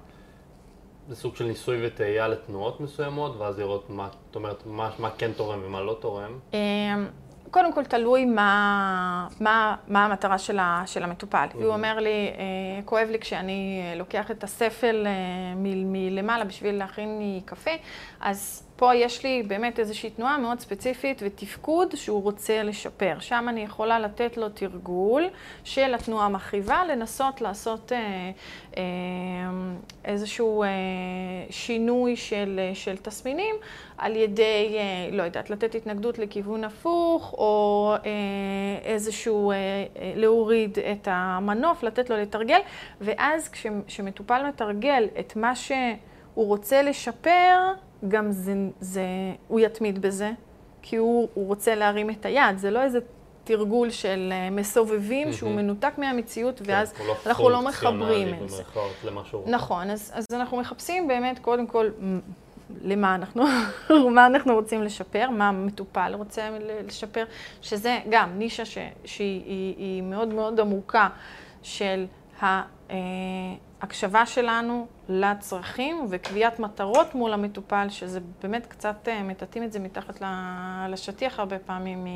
זה 1.09 1.15
סוג 1.15 1.35
של 1.35 1.45
ניסוי 1.45 1.87
וטעייה 1.87 2.27
לתנועות 2.27 2.79
מסוימות, 2.79 3.35
ואז 3.37 3.59
לראות 3.59 3.89
מה, 3.89 4.09
זאת 4.27 4.35
אומרת, 4.35 4.65
מה, 4.65 4.89
מה 4.99 5.09
כן 5.17 5.31
תורם 5.33 5.59
ומה 5.63 5.81
לא 5.81 5.97
תורם. 5.99 6.39
קודם 7.51 7.73
כל 7.73 7.83
תלוי 7.83 8.25
מה, 8.25 9.27
מה, 9.39 9.75
מה 9.87 10.05
המטרה 10.05 10.37
של, 10.37 10.59
ה, 10.59 10.83
של 10.85 11.03
המטופל. 11.03 11.47
Mm-hmm. 11.51 11.57
הוא 11.57 11.73
אומר 11.73 11.99
לי, 11.99 12.09
אה, 12.09 12.81
כואב 12.85 13.07
לי 13.11 13.19
כשאני 13.19 13.81
לוקח 13.95 14.31
את 14.31 14.43
הספל 14.43 15.07
אה, 15.07 15.11
מלמעלה 15.55 16.45
בשביל 16.45 16.75
להכין 16.75 17.19
לי 17.19 17.41
קפה, 17.45 17.71
אז 18.21 18.63
פה 18.81 18.95
יש 18.95 19.23
לי 19.23 19.43
באמת 19.47 19.79
איזושהי 19.79 20.09
תנועה 20.09 20.37
מאוד 20.37 20.59
ספציפית 20.59 21.21
ותפקוד 21.25 21.95
שהוא 21.95 22.23
רוצה 22.23 22.63
לשפר. 22.63 23.15
שם 23.19 23.45
אני 23.49 23.61
יכולה 23.61 23.99
לתת 23.99 24.37
לו 24.37 24.49
תרגול 24.49 25.23
של 25.63 25.93
התנועה 25.93 26.25
המכאיבה, 26.25 26.83
לנסות 26.85 27.41
לעשות 27.41 27.91
אה, 27.91 28.31
אה, 28.77 28.83
איזשהו 30.05 30.63
אה, 30.63 30.69
שינוי 31.49 32.15
של, 32.15 32.59
של 32.73 32.97
תסמינים 32.97 33.55
על 33.97 34.15
ידי, 34.15 34.75
אה, 34.77 35.15
לא 35.15 35.23
יודעת, 35.23 35.49
לתת 35.49 35.75
התנגדות 35.75 36.19
לכיוון 36.19 36.63
הפוך, 36.63 37.33
או 37.33 37.93
אה, 38.05 38.09
איזשהו, 38.83 39.51
אה, 39.51 39.55
אה, 39.55 40.13
להוריד 40.15 40.79
את 40.79 41.07
המנוף, 41.11 41.83
לתת 41.83 42.09
לו 42.09 42.17
לתרגל, 42.17 42.59
ואז 43.01 43.49
כשמטופל 43.87 44.47
מתרגל 44.47 45.07
את 45.19 45.35
מה 45.35 45.55
שהוא 45.55 45.95
רוצה 46.33 46.81
לשפר, 46.81 47.57
גם 48.07 48.31
זה, 48.31 48.53
זה, 48.79 49.03
הוא 49.47 49.59
יתמיד 49.59 50.01
בזה, 50.01 50.31
כי 50.81 50.95
הוא, 50.95 51.27
הוא 51.33 51.47
רוצה 51.47 51.75
להרים 51.75 52.09
את 52.09 52.25
היד, 52.25 52.57
זה 52.57 52.71
לא 52.71 52.81
איזה 52.81 52.99
תרגול 53.43 53.89
של 53.89 54.29
אה, 54.31 54.49
מסובבים 54.49 55.29
mm-hmm. 55.29 55.33
שהוא 55.33 55.51
מנותק 55.51 55.93
מהמציאות, 55.97 56.59
כן, 56.59 56.63
ואז 56.67 56.93
לא 57.07 57.15
אנחנו 57.25 57.49
לא 57.49 57.61
מחברים 57.61 58.43
את 58.43 58.49
זה. 58.49 58.63
נכון, 59.47 59.89
אז, 59.89 60.11
אז 60.13 60.25
אנחנו 60.33 60.57
מחפשים 60.57 61.07
באמת, 61.07 61.39
קודם 61.39 61.67
כל, 61.67 61.89
למה 62.81 63.15
אנחנו, 63.15 63.43
מה 64.15 64.25
אנחנו 64.25 64.53
רוצים 64.53 64.83
לשפר, 64.83 65.29
מה 65.29 65.49
המטופל 65.49 66.13
רוצה 66.15 66.49
לשפר, 66.87 67.25
שזה 67.61 67.99
גם 68.09 68.29
נישה 68.37 68.65
ש, 68.65 68.77
שהיא 69.05 69.43
היא, 69.45 69.75
היא 69.77 70.01
מאוד 70.01 70.27
מאוד 70.27 70.59
עמוקה 70.59 71.09
של 71.63 72.05
ההקשבה 73.81 74.25
שלנו 74.25 74.87
לצרכים 75.11 76.05
וקביעת 76.09 76.59
מטרות 76.59 77.15
מול 77.15 77.33
המטופל, 77.33 77.87
שזה 77.89 78.19
באמת 78.41 78.65
קצת 78.65 79.07
אה, 79.07 79.23
מטאטאים 79.23 79.63
את 79.63 79.71
זה 79.71 79.79
מתחת 79.79 80.21
לשטיח 80.89 81.39
הרבה 81.39 81.59
פעמים, 81.59 82.07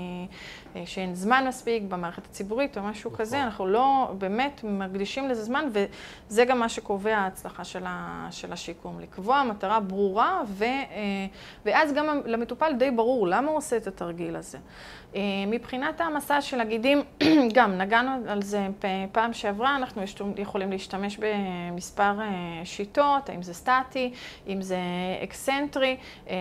אה, 0.75 0.81
שאין 0.85 1.15
זמן 1.15 1.45
מספיק 1.47 1.83
במערכת 1.83 2.25
הציבורית 2.25 2.77
או 2.77 2.83
משהו 2.83 3.11
נכון. 3.11 3.25
כזה, 3.25 3.43
אנחנו 3.43 3.67
לא 3.67 4.13
באמת 4.17 4.61
מקדישים 4.63 5.29
לזה 5.29 5.43
זמן, 5.43 5.65
וזה 5.71 6.45
גם 6.45 6.59
מה 6.59 6.69
שקובע 6.69 7.17
ההצלחה 7.17 7.63
של, 7.63 7.83
ה, 7.85 8.27
של 8.31 8.53
השיקום, 8.53 8.99
לקבוע 8.99 9.43
מטרה 9.43 9.79
ברורה, 9.79 10.41
ו, 10.47 10.63
אה, 10.63 11.25
ואז 11.65 11.93
גם 11.93 12.21
למטופל 12.25 12.73
די 12.79 12.91
ברור 12.91 13.27
למה 13.27 13.47
הוא 13.49 13.57
עושה 13.57 13.77
את 13.77 13.87
התרגיל 13.87 14.35
הזה. 14.35 14.57
מבחינת 15.47 16.01
העמסה 16.01 16.41
של 16.41 16.61
הגידים, 16.61 17.01
גם 17.55 17.77
נגענו 17.77 18.11
על 18.27 18.41
זה 18.41 18.67
פעם 19.11 19.33
שעברה, 19.33 19.75
אנחנו 19.75 20.01
יכולים 20.37 20.71
להשתמש 20.71 21.19
במספר 21.19 22.13
שיטות, 22.63 22.84
האם 23.29 23.43
זה 23.43 23.53
סטטי, 23.53 24.13
אם 24.47 24.61
זה 24.61 24.77
אקסנטרי, 25.23 25.97
אה, 26.29 26.35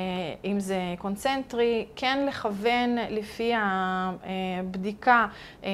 אם 0.44 0.60
זה 0.60 0.78
קונצנטרי, 0.98 1.86
כן 1.96 2.26
לכוון 2.28 2.96
לפי 3.10 3.52
הבדיקה 3.54 5.26
אה, 5.64 5.70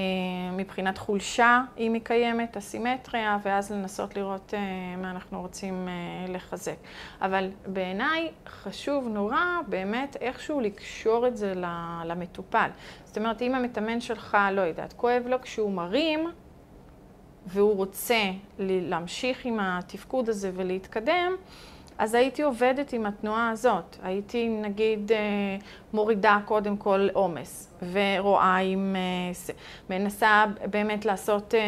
מבחינת 0.53 0.99
חולשה, 0.99 1.63
אם 1.79 1.95
היא 1.95 2.03
קיימת, 2.05 2.57
אסימטריה, 2.57 3.39
ואז 3.43 3.73
לנסות 3.73 4.17
לראות 4.17 4.55
אה, 4.55 4.61
מה 4.97 5.11
אנחנו 5.11 5.41
רוצים 5.41 5.89
לחזק. 6.29 6.77
אבל 7.23 7.49
בעיניי 7.67 8.31
חשוב 8.49 9.09
נורא 9.09 9.45
באמת 9.67 10.17
איכשהו 10.21 10.61
לקשור 10.61 11.27
את 11.27 11.37
זה 11.37 11.53
למטופל. 12.05 12.71
זאת 13.05 13.19
אומרת, 13.19 13.43
אם 13.43 13.55
המתאמן 13.55 14.01
שלך, 14.01 14.37
לא 14.53 14.61
יודעת, 14.61 14.93
כואב 14.93 15.23
לו 15.27 15.41
כשהוא 15.43 15.73
מרים, 15.73 16.27
והוא 17.47 17.77
רוצה 17.77 18.23
להמשיך 18.59 19.45
עם 19.45 19.61
התפקוד 19.61 20.29
הזה 20.29 20.51
ולהתקדם, 20.55 21.33
אז 22.01 22.15
הייתי 22.15 22.43
עובדת 22.43 22.93
עם 22.93 23.07
התנועה 23.07 23.51
הזאת. 23.51 23.97
הייתי 24.03 24.49
נגיד 24.49 25.13
אה, 25.13 25.19
מורידה 25.93 26.39
קודם 26.45 26.77
כל 26.77 27.09
עומס, 27.13 27.75
ורואה 27.93 28.59
אם 28.59 28.97
אה, 28.97 29.55
מנסה 29.91 30.45
באמת 30.71 31.05
לעשות... 31.05 31.55
אה, 31.55 31.61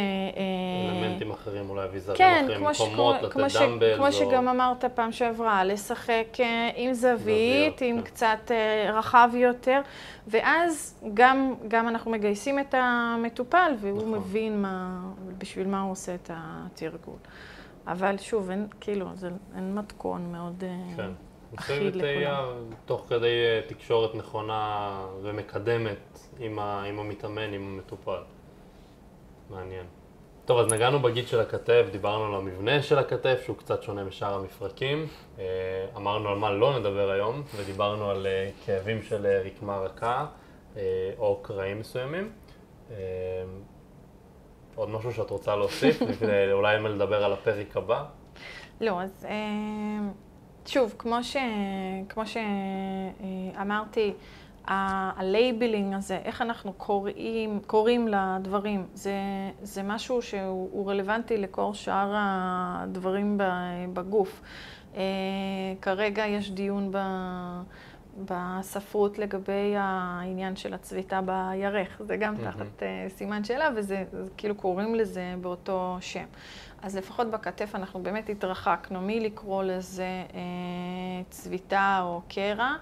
אלמנטים 1.05 1.31
אחרים, 1.31 1.71
אולי 1.71 1.85
אביזרים 1.85 2.19
כן, 2.19 2.45
אחרים, 2.45 2.67
מקומות, 2.71 3.17
לתת 3.23 3.61
דמבל. 3.61 3.97
כמו 3.97 4.13
שגם 4.13 4.49
אמרת 4.49 4.85
פעם 4.85 5.13
שעברה, 5.13 5.65
לשחק 5.65 6.37
עם 6.77 6.93
זווית, 6.93 7.81
עם 7.81 7.97
כן. 7.97 8.03
קצת 8.03 8.51
רחב 8.93 9.31
יותר, 9.35 9.81
ואז 10.27 11.01
גם, 11.15 11.55
גם 11.69 11.89
אנחנו 11.89 12.11
מגייסים 12.11 12.59
את 12.59 12.75
המטופל, 12.79 13.73
והוא 13.81 13.99
נכון. 13.99 14.15
מבין 14.15 14.63
מה, 14.63 15.01
בשביל 15.39 15.67
מה 15.67 15.81
הוא 15.81 15.93
עושה 15.93 16.15
את 16.15 16.31
התרגול. 16.35 17.17
אבל 17.87 18.19
שוב, 18.19 18.51
אין, 18.51 18.67
כאילו, 18.81 19.07
זה, 19.15 19.31
אין 19.57 19.75
מתכון 19.75 20.33
מאוד 20.33 20.65
אה, 20.65 20.97
כן. 20.97 21.11
אחיד 21.59 21.97
לכולם. 21.97 22.45
תוך 22.85 23.05
כדי 23.09 23.27
אה, 23.27 23.61
תקשורת 23.67 24.15
נכונה 24.15 24.91
ומקדמת 25.23 26.19
עם, 26.39 26.59
ה, 26.59 26.83
עם 26.83 26.99
המתאמן, 26.99 27.53
עם 27.53 27.63
המטופל. 27.63 28.23
מעניין. 29.51 29.87
טוב, 30.45 30.59
אז 30.59 30.73
נגענו 30.73 31.01
בגיד 31.01 31.29
של 31.29 31.41
הכתף, 31.41 31.85
דיברנו 31.93 32.25
על 32.25 32.35
המבנה 32.35 32.83
של 32.83 32.99
הכתף, 32.99 33.41
שהוא 33.45 33.57
קצת 33.57 33.83
שונה 33.83 34.05
משאר 34.05 34.35
המפרקים. 34.35 35.07
אה, 35.39 35.45
אמרנו 35.97 36.29
על 36.29 36.39
מה 36.39 36.51
לא 36.51 36.79
נדבר 36.79 37.11
היום, 37.11 37.43
ודיברנו 37.57 38.11
על 38.11 38.27
כאבים 38.67 39.03
של 39.03 39.27
רקמה 39.45 39.77
רכה 39.77 40.27
או 41.19 41.41
קרעים 41.43 41.81
מסוימים. 41.81 42.33
עוד 44.75 44.91
משהו 44.91 45.13
שאת 45.13 45.31
רוצה 45.31 45.57
להוסיף, 45.57 46.03
כדי 46.21 46.53
אולי 46.53 46.79
לדבר 46.79 47.25
על 47.25 47.33
הפרק 47.33 47.77
הבא? 47.77 48.05
לא, 48.81 49.03
אז 49.03 49.27
אה, 49.29 50.09
שוב, 50.67 50.95
כמו, 50.99 51.25
ש, 51.25 51.37
כמו 52.09 52.23
שאמרתי, 53.57 54.13
ה 54.65 54.79
labeling 54.79 55.95
הזה, 55.95 56.19
איך 56.25 56.43
אנחנו 56.43 56.73
קוראים, 56.73 57.61
קוראים 57.67 58.09
לדברים, 58.09 58.87
זה, 58.95 59.13
זה 59.63 59.83
משהו 59.83 60.23
שהוא 60.23 60.91
רלוונטי 60.91 61.37
לכל 61.37 61.71
שאר 61.73 62.13
הדברים 62.15 63.39
בגוף. 63.93 64.41
אה, 64.97 65.03
כרגע 65.81 66.27
יש 66.27 66.51
דיון 66.51 66.89
ב... 66.93 66.99
בספרות 68.19 69.19
לגבי 69.19 69.75
העניין 69.77 70.57
של 70.57 70.75
הצביטה 70.75 71.21
בירך. 71.21 72.03
זה 72.07 72.17
גם 72.17 72.37
mm-hmm. 72.37 72.45
תחת 72.45 72.79
uh, 72.79 72.83
סימן 73.09 73.45
שאלה, 73.45 73.69
וזה 73.77 74.05
כאילו 74.37 74.55
קוראים 74.55 74.95
לזה 74.95 75.35
באותו 75.41 75.97
שם. 76.01 76.25
אז 76.83 76.97
לפחות 76.97 77.31
בכתף 77.31 77.75
אנחנו 77.75 78.03
באמת 78.03 78.29
התרחקנו 78.29 79.01
מלקרוא 79.03 79.63
לזה 79.63 80.25
uh, 80.29 80.35
צביטה 81.31 82.01
או 82.03 82.21
קרע, 82.29 82.77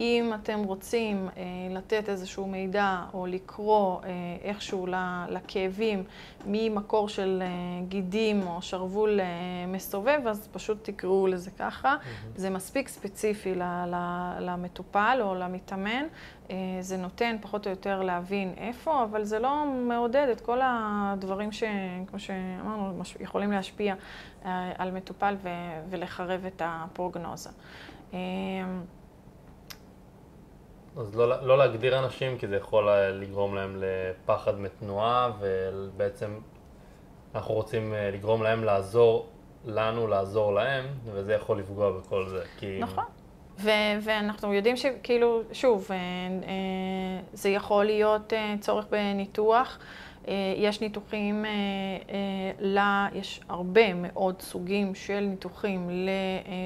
אם 0.00 0.32
אתם 0.34 0.62
רוצים 0.64 1.28
לתת 1.70 2.08
איזשהו 2.08 2.46
מידע 2.46 3.02
או 3.14 3.26
לקרוא 3.26 4.00
איכשהו 4.42 4.86
לכאבים 5.28 6.04
ממקור 6.46 7.08
של 7.08 7.42
גידים 7.88 8.46
או 8.46 8.62
שרוול 8.62 9.20
מסובב, 9.68 10.20
אז 10.26 10.48
פשוט 10.52 10.78
תקראו 10.90 11.26
לזה 11.26 11.50
ככה. 11.50 11.96
זה 12.36 12.50
מספיק 12.50 12.88
ספציפי 12.88 13.54
למטופל 14.40 15.18
או 15.20 15.34
למתאמן. 15.34 16.04
זה 16.80 16.96
נותן 16.96 17.36
פחות 17.40 17.66
או 17.66 17.70
יותר 17.70 18.02
להבין 18.02 18.54
איפה, 18.56 19.04
אבל 19.04 19.24
זה 19.24 19.38
לא 19.38 19.64
מעודד 19.88 20.26
את 20.32 20.40
כל 20.40 20.58
הדברים 20.62 21.52
שכמו 21.52 22.18
שאמרנו, 22.18 23.02
יכולים 23.20 23.52
להשפיע 23.52 23.94
על 24.78 24.90
מטופל 24.90 25.36
ולחרב 25.90 26.46
את 26.46 26.62
הפרוגנוזה. 26.64 27.50
אז 30.96 31.16
לא, 31.16 31.42
לא 31.42 31.58
להגדיר 31.58 31.98
אנשים, 31.98 32.38
כי 32.38 32.46
זה 32.48 32.56
יכול 32.56 32.90
לגרום 32.90 33.54
להם 33.54 33.82
לפחד 33.82 34.60
מתנועה, 34.60 35.30
ובעצם 35.40 36.38
אנחנו 37.34 37.54
רוצים 37.54 37.94
לגרום 38.12 38.42
להם 38.42 38.64
לעזור 38.64 39.26
לנו, 39.64 40.06
לעזור 40.06 40.54
להם, 40.54 40.84
וזה 41.12 41.34
יכול 41.34 41.58
לפגוע 41.58 41.90
בכל 41.92 42.28
זה. 42.28 42.42
כי... 42.58 42.78
נכון. 42.80 43.04
ואנחנו 44.02 44.54
יודעים 44.54 44.76
שכאילו, 44.76 45.42
שוב, 45.52 45.90
זה 47.32 47.48
יכול 47.48 47.84
להיות 47.84 48.32
צורך 48.60 48.86
בניתוח. 48.90 49.78
יש 50.56 50.80
ניתוחים, 50.80 51.44
לה, 52.60 53.08
יש 53.14 53.40
הרבה 53.48 53.94
מאוד 53.94 54.42
סוגים 54.42 54.94
של 54.94 55.20
ניתוחים 55.20 55.90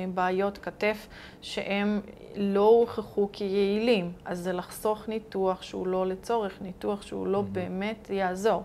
לבעיות 0.08 0.58
כתף 0.58 1.08
שהם 1.42 2.00
לא 2.36 2.68
הוכחו 2.68 3.28
כיעילים. 3.32 4.12
אז 4.24 4.38
זה 4.38 4.52
לחסוך 4.52 5.08
ניתוח 5.08 5.62
שהוא 5.62 5.86
לא 5.86 6.06
לצורך, 6.06 6.62
ניתוח 6.62 7.02
שהוא 7.02 7.26
לא 7.26 7.40
באמת 7.52 8.10
יעזור. 8.12 8.62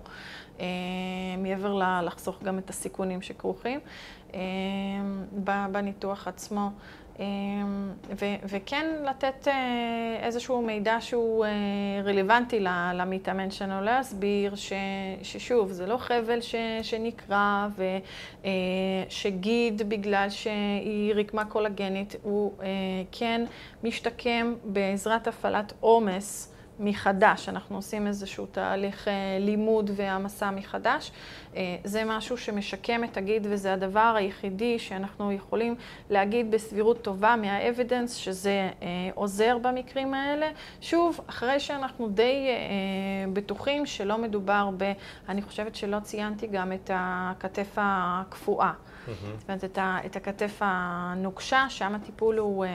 מעבר 1.37 2.01
לחסוך 2.03 2.43
גם 2.43 2.57
את 2.57 2.69
הסיכונים 2.69 3.21
שכרוכים 3.21 3.79
בניתוח 5.71 6.27
עצמו. 6.27 6.69
וכן 8.43 8.85
לתת 9.09 9.47
איזשהו 10.19 10.61
מידע 10.61 10.97
שהוא 11.01 11.45
רלוונטי 12.03 12.59
למתאמן 12.93 13.51
שלנו, 13.51 13.81
להסביר 13.81 14.53
ששוב, 15.23 15.71
זה 15.71 15.85
לא 15.85 15.97
חבל 15.97 16.39
שנקרע 16.81 17.67
ושגיד 19.09 19.89
בגלל 19.89 20.29
שהיא 20.29 21.13
רקמה 21.13 21.45
קולגנית, 21.45 22.15
הוא 22.23 22.53
כן 23.11 23.45
משתקם 23.83 24.53
בעזרת 24.63 25.27
הפעלת 25.27 25.73
עומס. 25.79 26.52
מחדש, 26.79 27.49
אנחנו 27.49 27.75
עושים 27.75 28.07
איזשהו 28.07 28.45
תהליך 28.45 29.07
לימוד 29.39 29.91
והעמסה 29.95 30.51
מחדש. 30.51 31.11
זה 31.83 32.03
משהו 32.05 32.37
שמשקם 32.37 33.03
את 33.03 33.17
הגיד 33.17 33.47
וזה 33.49 33.73
הדבר 33.73 34.13
היחידי 34.17 34.79
שאנחנו 34.79 35.31
יכולים 35.31 35.75
להגיד 36.09 36.51
בסבירות 36.51 37.01
טובה 37.01 37.35
מה-evidence 37.41 38.11
שזה 38.11 38.69
עוזר 39.13 39.57
במקרים 39.57 40.13
האלה. 40.13 40.49
שוב, 40.81 41.19
אחרי 41.27 41.59
שאנחנו 41.59 42.09
די 42.09 42.47
בטוחים 43.33 43.85
שלא 43.85 44.17
מדובר 44.17 44.69
ב... 44.77 44.91
אני 45.29 45.41
חושבת 45.41 45.75
שלא 45.75 45.99
ציינתי 45.99 46.47
גם 46.47 46.71
את 46.73 46.91
הכתף 46.93 47.77
הקפואה. 47.77 48.71
זאת 49.07 49.49
אומרת, 49.49 49.63
את 50.05 50.15
הכתף 50.15 50.57
הנוקשה, 50.61 51.65
שם 51.69 51.95
הטיפול 51.95 52.37
הוא 52.37 52.65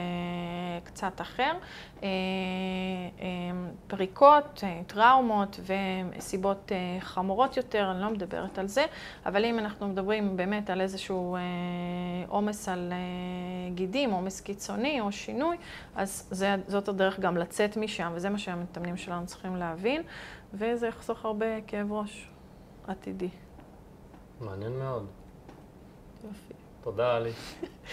קצת 0.83 1.21
אחר. 1.21 1.51
פריקות, 3.87 4.63
טראומות 4.87 5.59
וסיבות 6.17 6.71
חמורות 6.99 7.57
יותר, 7.57 7.91
אני 7.91 8.01
לא 8.01 8.09
מדברת 8.09 8.57
על 8.57 8.67
זה, 8.67 8.85
אבל 9.25 9.45
אם 9.45 9.59
אנחנו 9.59 9.87
מדברים 9.87 10.37
באמת 10.37 10.69
על 10.69 10.81
איזשהו 10.81 11.37
עומס 12.27 12.69
על 12.69 12.93
גידים, 13.73 14.11
עומס 14.11 14.41
קיצוני 14.41 15.01
או 15.01 15.11
שינוי, 15.11 15.57
אז 15.95 16.27
זה, 16.31 16.55
זאת 16.67 16.87
הדרך 16.87 17.19
גם 17.19 17.37
לצאת 17.37 17.77
משם, 17.77 18.11
וזה 18.15 18.29
מה 18.29 18.37
שהמתאמנים 18.37 18.97
שלנו 18.97 19.25
צריכים 19.25 19.55
להבין, 19.55 20.01
וזה 20.53 20.87
יחסוך 20.87 21.25
הרבה 21.25 21.61
כאב 21.67 21.91
ראש 21.91 22.29
עתידי. 22.87 23.29
מעניין 24.41 24.79
מאוד. 24.79 25.05
יופי. 26.23 26.53
תודה, 26.83 27.15
עלי. 27.15 27.31